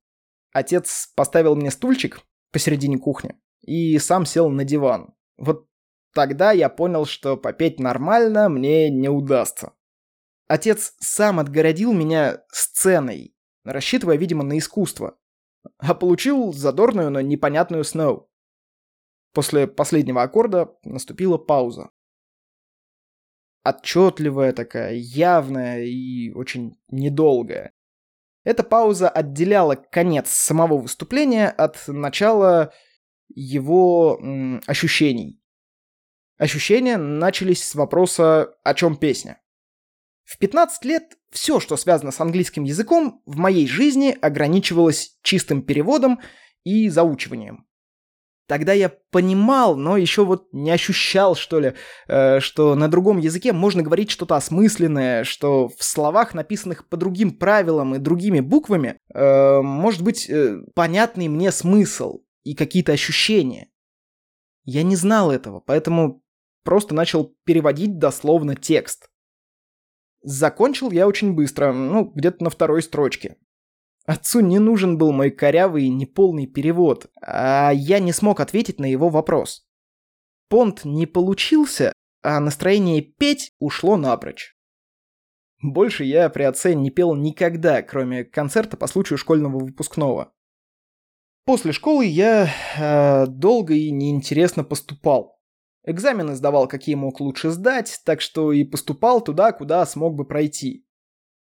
Отец 0.51 1.11
поставил 1.15 1.55
мне 1.55 1.71
стульчик 1.71 2.21
посередине 2.51 2.99
кухни 2.99 3.33
и 3.61 3.97
сам 3.97 4.27
сел 4.27 4.49
на 4.49 4.63
диван. 4.63 5.15
Вот 5.37 5.65
тогда 6.13 6.51
я 6.51 6.69
понял, 6.69 7.05
что 7.05 7.37
попеть 7.37 7.79
нормально 7.79 8.49
мне 8.49 8.91
не 8.91 9.09
удастся. 9.09 9.71
Отец 10.47 10.93
сам 10.99 11.39
отгородил 11.39 11.93
меня 11.93 12.43
сценой, 12.51 13.35
рассчитывая, 13.63 14.17
видимо, 14.17 14.43
на 14.43 14.57
искусство. 14.57 15.17
А 15.77 15.93
получил 15.93 16.51
задорную, 16.51 17.09
но 17.09 17.21
непонятную 17.21 17.83
сноу. 17.83 18.29
После 19.33 19.67
последнего 19.67 20.21
аккорда 20.21 20.75
наступила 20.83 21.37
пауза. 21.37 21.89
Отчетливая 23.63 24.51
такая, 24.51 24.93
явная 24.93 25.83
и 25.83 26.31
очень 26.31 26.77
недолгая. 26.89 27.73
Эта 28.43 28.63
пауза 28.63 29.07
отделяла 29.09 29.75
конец 29.75 30.29
самого 30.29 30.77
выступления 30.77 31.47
от 31.47 31.87
начала 31.87 32.73
его 33.29 34.19
м, 34.21 34.61
ощущений. 34.67 35.41
Ощущения 36.37 36.97
начались 36.97 37.63
с 37.63 37.73
вопроса 37.73 38.53
«О 38.63 38.73
чем 38.73 38.97
песня?». 38.97 39.39
В 40.23 40.37
15 40.37 40.85
лет 40.85 41.17
все, 41.31 41.59
что 41.59 41.77
связано 41.77 42.11
с 42.11 42.19
английским 42.19 42.63
языком, 42.63 43.21
в 43.25 43.37
моей 43.37 43.67
жизни 43.67 44.17
ограничивалось 44.21 45.17
чистым 45.21 45.61
переводом 45.61 46.19
и 46.63 46.89
заучиванием. 46.89 47.65
Тогда 48.47 48.73
я 48.73 48.91
понимал, 49.09 49.77
но 49.77 49.95
еще 49.95 50.25
вот 50.25 50.47
не 50.51 50.69
ощущал, 50.69 51.33
что 51.35 51.59
ли, 51.59 51.73
э, 52.07 52.39
что 52.41 52.75
на 52.75 52.89
другом 52.89 53.17
языке 53.17 53.53
можно 53.53 53.83
говорить 53.83 54.11
что-то 54.11 54.35
осмысленное, 54.35 55.23
что 55.23 55.69
в 55.69 55.81
словах, 55.83 56.33
написанных 56.33 56.89
по 56.89 56.97
другим 56.97 57.37
правилам 57.37 57.95
и 57.95 57.99
другими 57.99 58.41
буквами, 58.41 58.97
э, 59.13 59.61
может 59.61 60.01
быть 60.01 60.29
э, 60.29 60.57
понятный 60.75 61.29
мне 61.29 61.53
смысл 61.53 62.19
и 62.43 62.53
какие-то 62.53 62.91
ощущения. 62.91 63.69
Я 64.65 64.83
не 64.83 64.97
знал 64.97 65.31
этого, 65.31 65.61
поэтому 65.61 66.21
просто 66.63 66.93
начал 66.93 67.33
переводить 67.45 67.97
дословно 67.97 68.55
текст. 68.55 69.09
Закончил 70.23 70.91
я 70.91 71.07
очень 71.07 71.33
быстро, 71.33 71.73
ну, 71.73 72.05
где-то 72.05 72.43
на 72.45 72.49
второй 72.49 72.81
строчке. 72.81 73.37
Отцу 74.05 74.39
не 74.39 74.59
нужен 74.59 74.97
был 74.97 75.11
мой 75.11 75.31
корявый 75.31 75.85
и 75.85 75.89
неполный 75.89 76.47
перевод, 76.47 77.11
а 77.21 77.71
я 77.71 77.99
не 77.99 78.11
смог 78.11 78.39
ответить 78.39 78.79
на 78.79 78.85
его 78.85 79.09
вопрос. 79.09 79.65
Понт 80.49 80.85
не 80.85 81.05
получился, 81.05 81.93
а 82.21 82.39
настроение 82.39 83.01
петь 83.01 83.51
ушло 83.59 83.97
напрочь. 83.97 84.55
Больше 85.61 86.03
я 86.03 86.29
при 86.29 86.43
отце 86.43 86.73
не 86.73 86.89
пел 86.89 87.15
никогда, 87.15 87.81
кроме 87.81 88.25
концерта 88.25 88.75
по 88.75 88.87
случаю 88.87 89.17
школьного 89.17 89.59
выпускного. 89.59 90.33
После 91.45 91.71
школы 91.73 92.05
я 92.05 92.49
э, 92.77 93.27
долго 93.27 93.73
и 93.73 93.91
неинтересно 93.91 94.63
поступал. 94.63 95.32
Экзамены 95.85 96.35
сдавал, 96.35 96.67
какие 96.67 96.95
мог 96.95 97.19
лучше 97.19 97.49
сдать, 97.49 98.01
так 98.05 98.21
что 98.21 98.53
и 98.53 98.63
поступал 98.63 99.21
туда, 99.21 99.51
куда 99.51 99.85
смог 99.85 100.15
бы 100.15 100.25
пройти. 100.25 100.85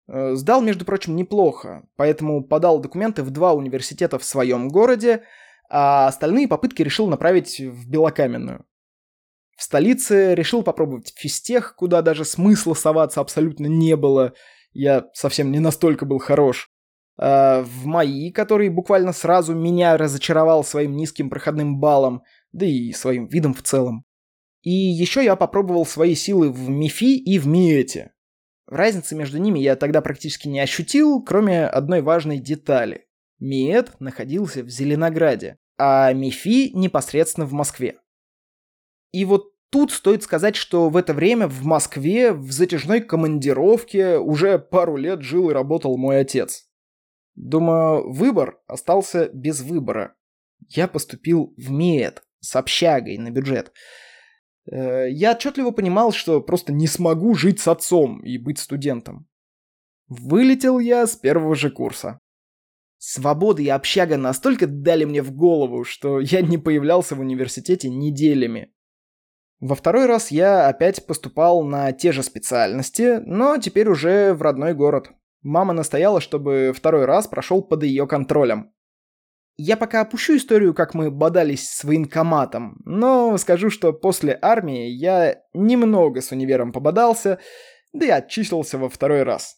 Э, 0.08 0.34
сдал, 0.34 0.62
между 0.62 0.84
прочим, 0.84 1.16
неплохо, 1.16 1.88
поэтому 1.96 2.44
подал 2.44 2.80
документы 2.80 3.24
в 3.24 3.30
два 3.30 3.54
университета 3.54 4.18
в 4.18 4.24
своем 4.24 4.68
городе, 4.68 5.24
а 5.70 6.08
остальные 6.08 6.48
попытки 6.48 6.82
решил 6.82 7.08
направить 7.08 7.60
в 7.60 7.90
Белокаменную. 7.90 8.66
В 9.56 9.64
столице 9.64 10.34
решил 10.34 10.64
попробовать 10.64 11.14
физтех, 11.16 11.76
куда 11.76 12.02
даже 12.02 12.26
смысла 12.26 12.74
соваться 12.74 13.22
абсолютно 13.22 13.68
не 13.68 13.96
было, 13.96 14.34
я 14.74 15.06
совсем 15.14 15.52
не 15.52 15.60
настолько 15.60 16.06
был 16.06 16.18
хорош. 16.18 16.70
А 17.18 17.62
в 17.62 17.86
МАИ, 17.86 18.32
который 18.32 18.70
буквально 18.70 19.14
сразу 19.14 19.54
меня 19.54 19.98
разочаровал 19.98 20.64
своим 20.64 20.96
низким 20.96 21.30
проходным 21.30 21.80
баллом, 21.80 22.24
да 22.52 22.66
и 22.66 22.92
своим 22.92 23.28
видом 23.28 23.54
в 23.54 23.62
целом. 23.62 24.04
И 24.62 24.70
еще 24.72 25.24
я 25.24 25.36
попробовал 25.36 25.86
свои 25.86 26.14
силы 26.16 26.52
в 26.52 26.70
МИФИ 26.70 27.18
и 27.18 27.40
в 27.40 27.48
МИЭТе. 27.48 28.14
Разницы 28.68 29.16
между 29.16 29.38
ними 29.38 29.60
я 29.60 29.76
тогда 29.76 30.02
практически 30.02 30.48
не 30.48 30.60
ощутил, 30.60 31.22
кроме 31.24 31.66
одной 31.66 32.02
важной 32.02 32.38
детали. 32.38 33.08
МИЭТ 33.40 34.00
находился 34.00 34.64
в 34.64 34.70
Зеленограде, 34.70 35.58
а 35.78 36.14
МИФИ 36.14 36.72
непосредственно 36.74 37.48
в 37.48 37.54
Москве. 37.54 37.98
И 39.12 39.26
вот 39.26 39.52
тут 39.72 39.92
стоит 39.92 40.22
сказать, 40.22 40.56
что 40.56 40.90
в 40.90 40.96
это 40.96 41.14
время 41.14 41.48
в 41.48 41.64
Москве 41.64 42.32
в 42.32 42.52
затяжной 42.52 43.02
командировке 43.02 44.20
уже 44.20 44.60
пару 44.60 44.96
лет 44.96 45.22
жил 45.22 45.50
и 45.50 45.54
работал 45.54 45.98
мой 45.98 46.20
отец. 46.20 46.70
Думаю, 47.34 48.12
выбор 48.12 48.60
остался 48.68 49.28
без 49.34 49.62
выбора. 49.62 50.16
Я 50.70 50.88
поступил 50.88 51.56
в 51.58 51.72
МИЭТ 51.72 52.22
с 52.42 52.56
общагой 52.56 53.18
на 53.18 53.32
бюджет– 53.32 53.72
я 54.66 55.32
отчетливо 55.32 55.72
понимал, 55.72 56.12
что 56.12 56.42
просто 56.42 56.74
не 56.74 56.88
смогу 56.88 57.34
жить 57.34 57.60
с 57.60 57.68
отцом 57.68 58.20
и 58.20 58.38
быть 58.38 58.60
студентом. 58.60 59.28
Вылетел 60.08 60.80
я 60.80 61.08
с 61.08 61.16
первого 61.16 61.56
же 61.56 61.70
курса. 61.70 62.20
Свобода 62.98 63.62
и 63.62 63.68
общага 63.70 64.18
настолько 64.18 64.68
дали 64.68 65.06
мне 65.06 65.24
в 65.24 65.32
голову, 65.32 65.84
что 65.84 66.20
я 66.20 66.42
не 66.42 66.58
появлялся 66.58 67.16
в 67.16 67.20
университете 67.20 67.90
неделями. 67.90 68.72
Во 69.60 69.74
второй 69.74 70.06
раз 70.06 70.32
я 70.32 70.68
опять 70.68 71.06
поступал 71.06 71.64
на 71.64 71.92
те 71.94 72.12
же 72.12 72.24
специальности, 72.24 73.22
но 73.26 73.58
теперь 73.58 73.90
уже 73.90 74.34
в 74.34 74.42
родной 74.42 74.74
город. 74.74 75.12
Мама 75.42 75.74
настояла, 75.74 76.22
чтобы 76.22 76.74
второй 76.76 77.06
раз 77.06 77.28
прошел 77.28 77.64
под 77.64 77.84
ее 77.84 78.06
контролем. 78.06 78.72
Я 79.58 79.78
пока 79.78 80.02
опущу 80.02 80.38
историю, 80.38 80.74
как 80.74 80.94
мы 80.94 81.12
бодались 81.12 81.70
с 81.70 81.84
военкоматом, 81.84 82.82
но 82.86 83.38
скажу, 83.38 83.70
что 83.70 83.94
после 83.94 84.38
армии 84.42 84.88
я 84.88 85.42
немного 85.54 86.22
с 86.22 86.32
универом 86.32 86.72
пободался, 86.72 87.40
да 87.94 88.06
и 88.06 88.10
отчислился 88.10 88.78
во 88.78 88.90
второй 88.90 89.24
раз. 89.24 89.58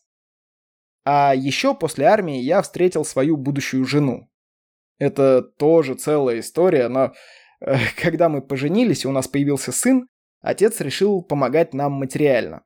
А 1.06 1.34
еще 1.36 1.76
после 1.76 2.06
армии 2.06 2.40
я 2.40 2.62
встретил 2.62 3.06
свою 3.06 3.38
будущую 3.38 3.86
жену. 3.86 4.30
Это 5.00 5.42
тоже 5.42 5.96
целая 5.96 6.40
история, 6.40 6.88
но 6.88 7.14
э, 7.60 7.76
когда 8.02 8.30
мы 8.30 8.42
поженились 8.42 9.06
и 9.06 9.08
у 9.08 9.12
нас 9.12 9.28
появился 9.28 9.72
сын, 9.72 10.08
отец 10.42 10.80
решил 10.82 11.22
помогать 11.22 11.74
нам 11.74 11.94
материально. 11.94 12.64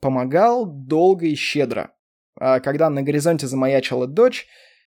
Помогал 0.00 0.66
долго 0.66 1.26
и 1.26 1.34
щедро. 1.34 1.94
А 2.36 2.60
когда 2.60 2.90
на 2.90 3.02
горизонте 3.02 3.46
замаячила 3.46 4.06
дочь, 4.06 4.46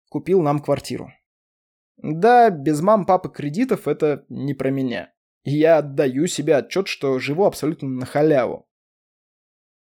купил 0.09 0.41
нам 0.41 0.59
квартиру. 0.59 1.11
Да, 2.01 2.49
без 2.49 2.81
мам, 2.81 3.05
папы 3.05 3.29
кредитов 3.29 3.87
это 3.87 4.25
не 4.29 4.53
про 4.53 4.71
меня. 4.71 5.11
Я 5.43 5.77
отдаю 5.77 6.27
себе 6.27 6.57
отчет, 6.57 6.87
что 6.87 7.19
живу 7.19 7.45
абсолютно 7.45 7.89
на 7.89 8.05
халяву. 8.05 8.67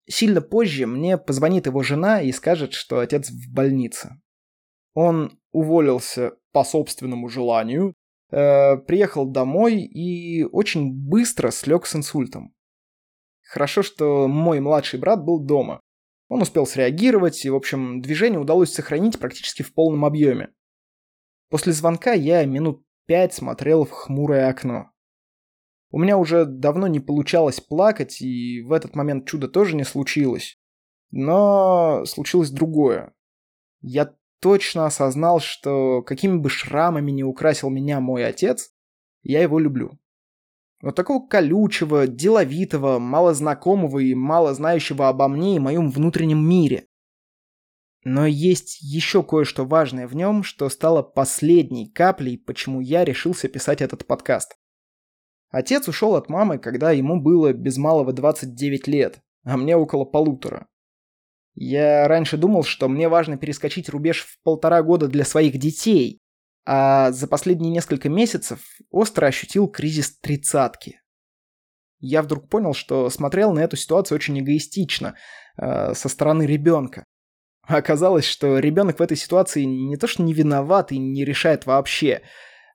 Сильно 0.07 0.41
позже 0.41 0.87
мне 0.87 1.17
позвонит 1.17 1.67
его 1.67 1.83
жена 1.83 2.21
и 2.21 2.31
скажет, 2.31 2.73
что 2.73 2.99
отец 2.99 3.29
в 3.29 3.53
больнице. 3.53 4.19
Он 4.95 5.39
уволился 5.51 6.33
по 6.51 6.63
собственному 6.63 7.29
желанию, 7.29 7.93
э, 8.31 8.77
приехал 8.77 9.27
домой 9.27 9.81
и 9.81 10.43
очень 10.43 10.91
быстро 10.91 11.51
слег 11.51 11.85
с 11.85 11.95
инсультом. 11.95 12.55
Хорошо, 13.43 13.83
что 13.83 14.27
мой 14.27 14.59
младший 14.59 14.99
брат 14.99 15.23
был 15.23 15.39
дома. 15.39 15.79
Он 16.27 16.41
успел 16.41 16.65
среагировать, 16.65 17.45
и, 17.45 17.49
в 17.49 17.55
общем, 17.55 18.01
движение 18.01 18.39
удалось 18.39 18.71
сохранить 18.71 19.19
практически 19.19 19.63
в 19.63 19.73
полном 19.73 20.05
объеме. 20.05 20.49
После 21.49 21.73
звонка 21.73 22.13
я 22.13 22.45
минут 22.45 22.85
пять 23.05 23.33
смотрел 23.33 23.85
в 23.85 23.91
хмурое 23.91 24.47
окно. 24.47 24.91
У 25.91 25.97
меня 25.97 26.17
уже 26.17 26.45
давно 26.45 26.88
не 26.88 26.99
получалось 26.99 27.59
плакать, 27.59 28.21
и 28.21 28.62
в 28.62 28.71
этот 28.71 28.95
момент 28.95 29.27
чудо 29.27 29.47
тоже 29.47 29.75
не 29.75 29.83
случилось. 29.83 30.59
Но 31.09 32.05
случилось 32.05 32.51
другое. 32.51 33.13
Я 33.81 34.13
точно 34.39 34.85
осознал, 34.85 35.39
что 35.39 36.03
какими 36.03 36.38
бы 36.38 36.49
шрамами 36.49 37.12
не 37.12 37.23
украсил 37.23 37.69
меня 37.69 37.99
мой 37.99 38.25
отец, 38.25 38.71
я 39.23 39.41
его 39.41 39.57
люблю. 39.57 39.99
Вот 40.81 40.95
такого 40.95 41.27
колючего, 41.27 42.07
деловитого, 42.07 42.99
малознакомого 42.99 43.99
и 43.99 44.13
мало 44.13 44.53
знающего 44.53 45.09
обо 45.09 45.27
мне 45.27 45.55
и 45.55 45.59
моем 45.59 45.89
внутреннем 45.89 46.47
мире. 46.47 46.85
Но 48.03 48.25
есть 48.25 48.81
еще 48.81 49.23
кое-что 49.23 49.65
важное 49.65 50.07
в 50.07 50.15
нем, 50.15 50.43
что 50.43 50.69
стало 50.69 51.03
последней 51.03 51.89
каплей, 51.89 52.38
почему 52.38 52.79
я 52.79 53.03
решился 53.03 53.49
писать 53.49 53.81
этот 53.81 54.07
подкаст. 54.07 54.55
Отец 55.49 55.88
ушел 55.88 56.15
от 56.15 56.29
мамы, 56.29 56.59
когда 56.59 56.91
ему 56.91 57.19
было 57.21 57.53
без 57.53 57.77
малого 57.77 58.13
29 58.13 58.88
лет, 58.88 59.19
а 59.43 59.57
мне 59.57 59.75
около 59.75 60.05
полутора. 60.05 60.67
Я 61.55 62.07
раньше 62.07 62.38
думал, 62.38 62.63
что 62.63 62.88
мне 62.88 63.09
важно 63.09 63.38
перескочить 63.38 63.89
рубеж 63.89 64.21
в 64.23 64.41
полтора 64.43 64.81
года 64.81 65.07
для 65.07 65.25
своих 65.25 65.57
детей, 65.57 66.21
а 66.65 67.12
за 67.12 67.27
последние 67.27 67.71
несколько 67.71 68.07
месяцев 68.07 68.62
остро 68.91 69.25
ощутил 69.25 69.67
кризис 69.67 70.17
тридцатки. 70.19 71.01
Я 71.99 72.21
вдруг 72.21 72.47
понял, 72.47 72.73
что 72.73 73.09
смотрел 73.09 73.51
на 73.51 73.59
эту 73.59 73.75
ситуацию 73.75 74.15
очень 74.15 74.39
эгоистично, 74.39 75.15
э, 75.57 75.93
со 75.95 76.07
стороны 76.07 76.43
ребенка. 76.43 77.03
Оказалось, 77.69 78.25
что 78.25 78.58
ребенок 78.58 78.97
в 78.97 79.01
этой 79.03 79.15
ситуации 79.15 79.63
не 79.63 79.95
то 79.95 80.08
что 80.08 80.23
не 80.23 80.34
виноват 80.34 80.91
и 80.91 80.97
не 80.97 81.23
решает 81.23 81.67
вообще, 81.67 82.23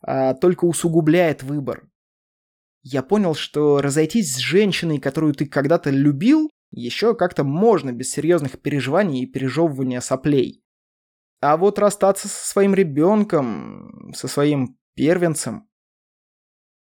а 0.03 0.35
только 0.35 0.67
усугубляет 0.67 1.43
выбор. 1.43 1.89
Я 2.83 3.03
понял, 3.03 3.35
что 3.35 3.83
разойтись 3.83 4.37
с 4.37 4.39
женщиной, 4.39 5.01
которую 5.01 5.35
ты 5.35 5.47
когда-то 5.47 5.91
любил, 5.91 6.49
еще 6.71 7.17
как-то 7.17 7.43
можно 7.43 7.91
без 7.91 8.13
серьезных 8.13 8.61
переживаний 8.61 9.25
и 9.25 9.27
пережевывания 9.27 10.01
соплей. 10.01 10.63
А 11.41 11.57
вот 11.57 11.81
расстаться 11.81 12.29
со 12.29 12.47
своим 12.47 12.73
ребенком, 12.73 14.13
со 14.15 14.29
своим 14.29 14.79
первенцем... 14.95 15.69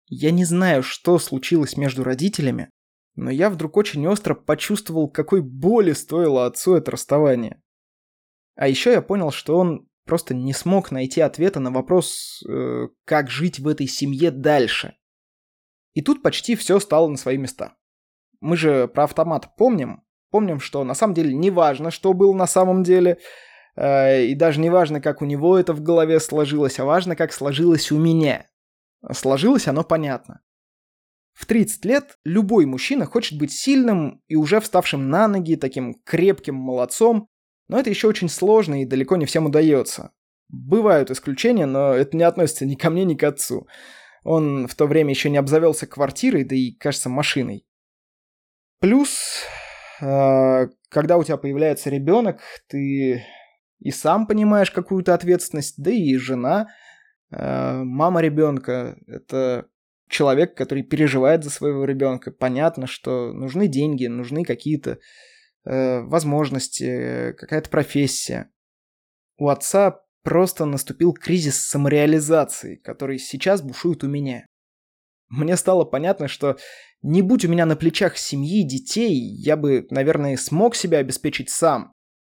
Я 0.07 0.29
не 0.29 0.45
знаю, 0.45 0.83
что 0.83 1.17
случилось 1.17 1.75
между 1.75 2.03
родителями, 2.03 2.69
но 3.15 3.31
я 3.31 3.49
вдруг 3.49 3.75
очень 3.77 4.05
остро 4.05 4.35
почувствовал, 4.35 5.09
какой 5.09 5.41
боли 5.41 5.93
стоило 5.93 6.45
отцу 6.45 6.75
это 6.75 6.91
расставание. 6.91 7.59
А 8.55 8.67
еще 8.67 8.91
я 8.91 9.01
понял, 9.01 9.31
что 9.31 9.57
он 9.57 9.87
просто 10.05 10.33
не 10.33 10.53
смог 10.53 10.91
найти 10.91 11.21
ответа 11.21 11.59
на 11.59 11.71
вопрос, 11.71 12.43
э, 12.47 12.87
как 13.05 13.29
жить 13.29 13.59
в 13.59 13.67
этой 13.67 13.87
семье 13.87 14.31
дальше. 14.31 14.95
И 15.93 16.01
тут 16.01 16.21
почти 16.21 16.55
все 16.55 16.79
стало 16.79 17.07
на 17.07 17.17
свои 17.17 17.37
места. 17.37 17.75
Мы 18.39 18.57
же 18.57 18.87
про 18.87 19.05
автомат 19.05 19.55
помним. 19.55 20.03
Помним, 20.29 20.59
что 20.59 20.83
на 20.83 20.93
самом 20.93 21.13
деле 21.13 21.33
не 21.33 21.49
важно, 21.51 21.91
что 21.91 22.13
было 22.13 22.33
на 22.33 22.47
самом 22.47 22.83
деле. 22.83 23.19
Э, 23.75 24.23
и 24.23 24.35
даже 24.35 24.59
не 24.59 24.69
важно, 24.69 25.01
как 25.01 25.21
у 25.21 25.25
него 25.25 25.57
это 25.57 25.73
в 25.73 25.81
голове 25.81 26.19
сложилось, 26.19 26.79
а 26.79 26.85
важно, 26.85 27.15
как 27.15 27.33
сложилось 27.33 27.91
у 27.91 27.97
меня. 27.97 28.47
Сложилось 29.11 29.67
оно 29.67 29.83
понятно. 29.83 30.41
В 31.33 31.45
30 31.45 31.83
лет 31.83 32.17
любой 32.23 32.65
мужчина 32.65 33.05
хочет 33.05 33.37
быть 33.37 33.51
сильным 33.51 34.21
и 34.27 34.35
уже 34.37 34.61
вставшим 34.61 35.09
на 35.09 35.27
ноги, 35.27 35.57
таким 35.57 35.95
крепким 36.05 36.55
молодцом, 36.55 37.27
но 37.67 37.79
это 37.79 37.89
еще 37.89 38.07
очень 38.07 38.29
сложно 38.29 38.81
и 38.81 38.85
далеко 38.85 39.15
не 39.17 39.25
всем 39.25 39.45
удается. 39.45 40.11
Бывают 40.49 41.09
исключения, 41.11 41.65
но 41.65 41.93
это 41.93 42.15
не 42.15 42.23
относится 42.23 42.65
ни 42.65 42.75
ко 42.75 42.89
мне, 42.89 43.03
ни 43.03 43.15
к 43.15 43.23
отцу. 43.23 43.67
Он 44.23 44.67
в 44.67 44.75
то 44.75 44.87
время 44.87 45.11
еще 45.11 45.29
не 45.29 45.37
обзавелся 45.37 45.87
квартирой, 45.87 46.43
да 46.43 46.55
и, 46.55 46.71
кажется, 46.71 47.09
машиной. 47.09 47.65
Плюс, 48.79 49.43
э, 50.01 50.67
когда 50.89 51.17
у 51.17 51.23
тебя 51.23 51.37
появляется 51.37 51.89
ребенок, 51.89 52.41
ты 52.67 53.23
и 53.79 53.91
сам 53.91 54.27
понимаешь 54.27 54.71
какую-то 54.71 55.13
ответственность, 55.13 55.81
да 55.81 55.91
и 55.91 56.15
жена, 56.17 56.67
э, 57.31 57.83
мама 57.83 58.21
ребенка, 58.21 58.97
это 59.07 59.67
человек, 60.09 60.55
который 60.55 60.83
переживает 60.83 61.43
за 61.43 61.49
своего 61.49 61.85
ребенка. 61.85 62.31
Понятно, 62.31 62.87
что 62.87 63.33
нужны 63.33 63.67
деньги, 63.67 64.05
нужны 64.07 64.43
какие-то 64.43 64.99
э, 65.65 66.01
возможности, 66.01 67.33
какая-то 67.33 67.69
профессия. 67.69 68.49
У 69.37 69.49
отца 69.49 70.01
просто 70.23 70.65
наступил 70.65 71.13
кризис 71.13 71.59
самореализации, 71.59 72.75
который 72.77 73.19
сейчас 73.19 73.61
бушует 73.61 74.03
у 74.03 74.07
меня. 74.07 74.45
Мне 75.29 75.57
стало 75.57 75.85
понятно, 75.85 76.27
что 76.27 76.57
не 77.01 77.21
будь 77.21 77.45
у 77.45 77.49
меня 77.49 77.65
на 77.65 77.75
плечах 77.75 78.17
семьи, 78.17 78.63
детей, 78.63 79.13
я 79.13 79.57
бы, 79.57 79.87
наверное, 79.89 80.37
смог 80.37 80.75
себя 80.75 80.99
обеспечить 80.99 81.49
сам. 81.49 81.91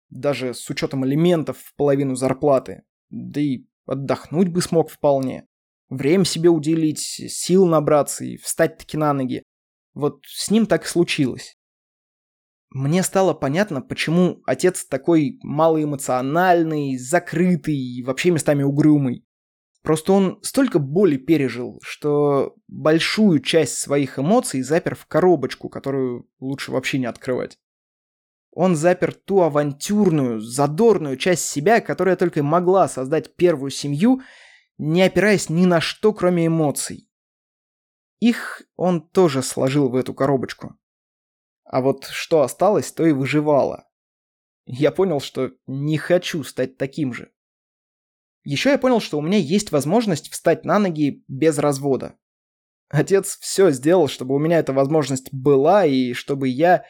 Даже 0.08 0.54
с 0.54 0.68
учетом 0.70 1.04
элементов 1.04 1.58
в 1.58 1.74
половину 1.76 2.14
зарплаты. 2.14 2.82
Да 3.10 3.40
и 3.40 3.66
отдохнуть 3.86 4.48
бы 4.48 4.62
смог 4.62 4.90
вполне. 4.90 5.46
Время 5.88 6.24
себе 6.24 6.48
уделить, 6.48 7.00
сил 7.00 7.66
набраться 7.66 8.24
и 8.24 8.36
встать-таки 8.36 8.96
на 8.96 9.12
ноги. 9.12 9.42
Вот 9.94 10.20
с 10.26 10.50
ним 10.50 10.66
так 10.66 10.84
и 10.84 10.88
случилось. 10.88 11.56
Мне 12.78 13.02
стало 13.02 13.32
понятно, 13.32 13.80
почему 13.80 14.42
отец 14.44 14.84
такой 14.84 15.38
малоэмоциональный, 15.42 16.98
закрытый 16.98 17.74
и 17.74 18.02
вообще 18.02 18.30
местами 18.30 18.64
угрюмый. 18.64 19.24
Просто 19.82 20.12
он 20.12 20.38
столько 20.42 20.78
боли 20.78 21.16
пережил, 21.16 21.80
что 21.82 22.54
большую 22.68 23.40
часть 23.40 23.78
своих 23.78 24.18
эмоций 24.18 24.60
запер 24.60 24.94
в 24.94 25.06
коробочку, 25.06 25.70
которую 25.70 26.28
лучше 26.38 26.70
вообще 26.70 26.98
не 26.98 27.06
открывать. 27.06 27.58
Он 28.50 28.76
запер 28.76 29.14
ту 29.14 29.40
авантюрную, 29.40 30.40
задорную 30.40 31.16
часть 31.16 31.46
себя, 31.48 31.80
которая 31.80 32.16
только 32.16 32.42
могла 32.42 32.88
создать 32.88 33.36
первую 33.36 33.70
семью, 33.70 34.20
не 34.76 35.00
опираясь 35.00 35.48
ни 35.48 35.64
на 35.64 35.80
что, 35.80 36.12
кроме 36.12 36.48
эмоций. 36.48 37.08
Их 38.20 38.60
он 38.76 39.00
тоже 39.00 39.42
сложил 39.42 39.88
в 39.88 39.96
эту 39.96 40.12
коробочку. 40.12 40.76
А 41.66 41.80
вот 41.80 42.04
что 42.04 42.42
осталось, 42.42 42.92
то 42.92 43.04
и 43.04 43.12
выживало. 43.12 43.88
Я 44.66 44.92
понял, 44.92 45.20
что 45.20 45.50
не 45.66 45.98
хочу 45.98 46.44
стать 46.44 46.76
таким 46.76 47.12
же. 47.12 47.32
Еще 48.44 48.70
я 48.70 48.78
понял, 48.78 49.00
что 49.00 49.18
у 49.18 49.22
меня 49.22 49.38
есть 49.38 49.72
возможность 49.72 50.30
встать 50.30 50.64
на 50.64 50.78
ноги 50.78 51.24
без 51.26 51.58
развода. 51.58 52.16
Отец 52.88 53.38
все 53.40 53.72
сделал, 53.72 54.06
чтобы 54.06 54.36
у 54.36 54.38
меня 54.38 54.60
эта 54.60 54.72
возможность 54.72 55.32
была, 55.32 55.84
и 55.84 56.12
чтобы 56.12 56.48
я... 56.48 56.84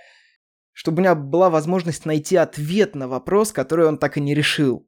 Чтобы 0.72 0.98
у 0.98 1.00
меня 1.00 1.14
была 1.14 1.48
возможность 1.48 2.04
найти 2.04 2.36
ответ 2.36 2.94
на 2.94 3.08
вопрос, 3.08 3.52
который 3.52 3.86
он 3.86 3.96
так 3.96 4.18
и 4.18 4.20
не 4.20 4.34
решил. 4.34 4.86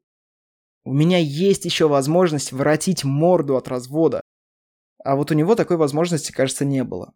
У 0.84 0.92
меня 0.92 1.16
есть 1.16 1.64
еще 1.64 1.88
возможность 1.88 2.52
воротить 2.52 3.04
морду 3.04 3.56
от 3.56 3.68
развода. 3.68 4.20
А 5.02 5.16
вот 5.16 5.30
у 5.30 5.34
него 5.34 5.54
такой 5.54 5.78
возможности, 5.78 6.32
кажется, 6.32 6.66
не 6.66 6.84
было. 6.84 7.14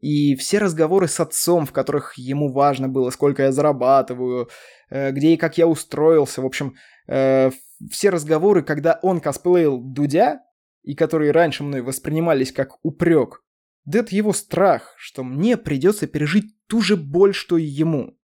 И 0.00 0.36
все 0.36 0.58
разговоры 0.58 1.08
с 1.08 1.18
отцом, 1.18 1.66
в 1.66 1.72
которых 1.72 2.14
ему 2.16 2.52
важно 2.52 2.88
было, 2.88 3.10
сколько 3.10 3.42
я 3.42 3.52
зарабатываю, 3.52 4.48
э, 4.90 5.10
где 5.10 5.34
и 5.34 5.36
как 5.36 5.58
я 5.58 5.66
устроился, 5.66 6.40
в 6.40 6.46
общем, 6.46 6.76
э, 7.08 7.50
все 7.90 8.10
разговоры, 8.10 8.62
когда 8.62 8.98
он 9.02 9.20
косплеил 9.20 9.80
Дудя, 9.80 10.40
и 10.82 10.94
которые 10.94 11.32
раньше 11.32 11.64
мной 11.64 11.82
воспринимались 11.82 12.52
как 12.52 12.78
упрек, 12.82 13.42
да 13.84 14.00
это 14.00 14.14
его 14.14 14.32
страх, 14.32 14.94
что 14.98 15.24
мне 15.24 15.56
придется 15.56 16.06
пережить 16.06 16.56
ту 16.66 16.80
же 16.80 16.96
боль, 16.96 17.34
что 17.34 17.56
и 17.56 17.64
ему. 17.64 18.18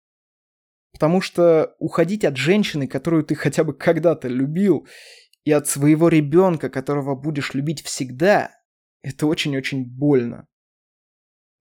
Потому 0.92 1.20
что 1.20 1.74
уходить 1.78 2.24
от 2.24 2.36
женщины, 2.36 2.86
которую 2.86 3.24
ты 3.24 3.34
хотя 3.34 3.64
бы 3.64 3.72
когда-то 3.72 4.28
любил, 4.28 4.86
и 5.44 5.52
от 5.52 5.66
своего 5.66 6.08
ребенка, 6.08 6.68
которого 6.68 7.16
будешь 7.16 7.54
любить 7.54 7.82
всегда, 7.82 8.50
это 9.02 9.26
очень-очень 9.26 9.84
больно. 9.84 10.46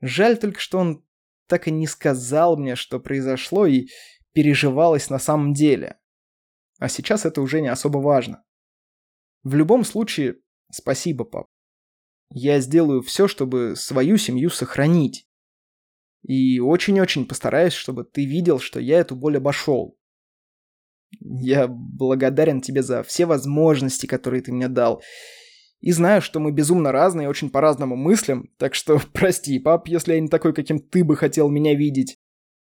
Жаль 0.02 0.38
только, 0.38 0.60
что 0.60 0.80
он 0.80 1.06
так 1.48 1.68
и 1.68 1.72
не 1.72 1.88
сказал 1.88 2.58
мне, 2.58 2.76
что 2.76 3.00
произошло 3.00 3.66
и 3.66 3.88
переживалось 4.34 5.10
на 5.10 5.20
самом 5.20 5.54
деле. 5.54 6.00
А 6.80 6.90
сейчас 6.90 7.26
это 7.26 7.42
уже 7.42 7.62
не 7.62 7.68
особо 7.68 8.00
важно. 8.00 8.44
В 9.44 9.56
любом 9.56 9.84
случае, 9.84 10.38
спасибо, 10.72 11.26
пап. 11.26 11.48
Я 12.30 12.60
сделаю 12.60 13.02
все, 13.02 13.28
чтобы 13.28 13.76
свою 13.76 14.18
семью 14.18 14.50
сохранить. 14.50 15.28
И 16.24 16.60
очень-очень 16.60 17.28
постараюсь, 17.28 17.74
чтобы 17.74 18.04
ты 18.06 18.26
видел, 18.26 18.60
что 18.60 18.80
я 18.80 19.00
эту 19.00 19.16
боль 19.16 19.38
обошел. 19.38 19.98
Я 21.20 21.68
благодарен 21.68 22.62
тебе 22.62 22.84
за 22.84 23.04
все 23.04 23.26
возможности, 23.26 24.06
которые 24.06 24.42
ты 24.42 24.54
мне 24.54 24.70
дал. 24.70 25.04
И 25.82 25.92
знаю, 25.92 26.22
что 26.22 26.40
мы 26.40 26.52
безумно 26.52 26.92
разные, 26.92 27.28
очень 27.28 27.50
по-разному 27.50 27.96
мыслим, 27.96 28.52
так 28.58 28.76
что 28.76 29.02
прости, 29.14 29.60
пап, 29.60 29.88
если 29.88 30.14
я 30.14 30.20
не 30.20 30.30
такой, 30.30 30.54
каким 30.54 30.80
ты 30.80 31.04
бы 31.04 31.16
хотел 31.16 31.50
меня 31.50 31.76
видеть. 31.76 32.18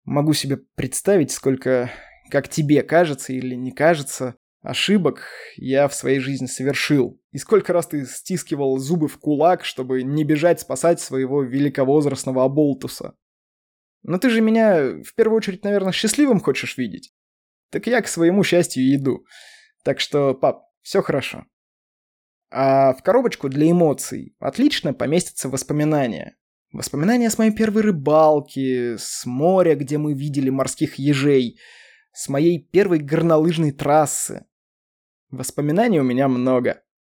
Могу 0.04 0.32
себе 0.32 0.58
представить, 0.74 1.30
сколько, 1.30 1.90
как 2.30 2.48
тебе 2.48 2.82
кажется 2.82 3.32
или 3.32 3.54
не 3.54 3.72
кажется, 3.72 4.36
ошибок 4.62 5.26
я 5.56 5.88
в 5.88 5.94
своей 5.94 6.18
жизни 6.18 6.46
совершил. 6.46 7.20
И 7.30 7.38
сколько 7.38 7.72
раз 7.72 7.86
ты 7.86 8.04
стискивал 8.06 8.78
зубы 8.78 9.08
в 9.08 9.18
кулак, 9.18 9.64
чтобы 9.64 10.02
не 10.02 10.24
бежать 10.24 10.60
спасать 10.60 11.00
своего 11.00 11.42
великовозрастного 11.42 12.44
оболтуса. 12.44 13.14
Но 14.02 14.18
ты 14.18 14.28
же 14.30 14.40
меня 14.40 15.02
в 15.02 15.14
первую 15.14 15.38
очередь, 15.38 15.64
наверное, 15.64 15.92
счастливым 15.92 16.40
хочешь 16.40 16.76
видеть. 16.76 17.12
Так 17.70 17.86
я 17.86 18.00
к 18.02 18.08
своему 18.08 18.44
счастью 18.44 18.94
иду. 18.94 19.24
Так 19.82 20.00
что, 20.00 20.34
пап, 20.34 20.64
все 20.82 21.02
хорошо. 21.02 21.46
А 22.56 22.94
в 22.94 23.02
коробочку 23.02 23.48
для 23.48 23.68
эмоций 23.68 24.36
отлично 24.38 24.94
поместятся 24.94 25.48
воспоминания. 25.48 26.36
Воспоминания 26.70 27.28
с 27.28 27.36
моей 27.36 27.50
первой 27.50 27.82
рыбалки, 27.82 28.96
с 28.96 29.26
моря, 29.26 29.74
где 29.74 29.98
мы 29.98 30.14
видели 30.14 30.50
морских 30.50 30.94
ежей, 30.94 31.58
с 32.12 32.28
моей 32.28 32.60
первой 32.60 33.00
горнолыжной 33.00 33.72
трассы. 33.72 34.46
Воспоминаний 35.30 35.98
у 35.98 36.04
меня 36.04 36.28
много. 36.28 36.83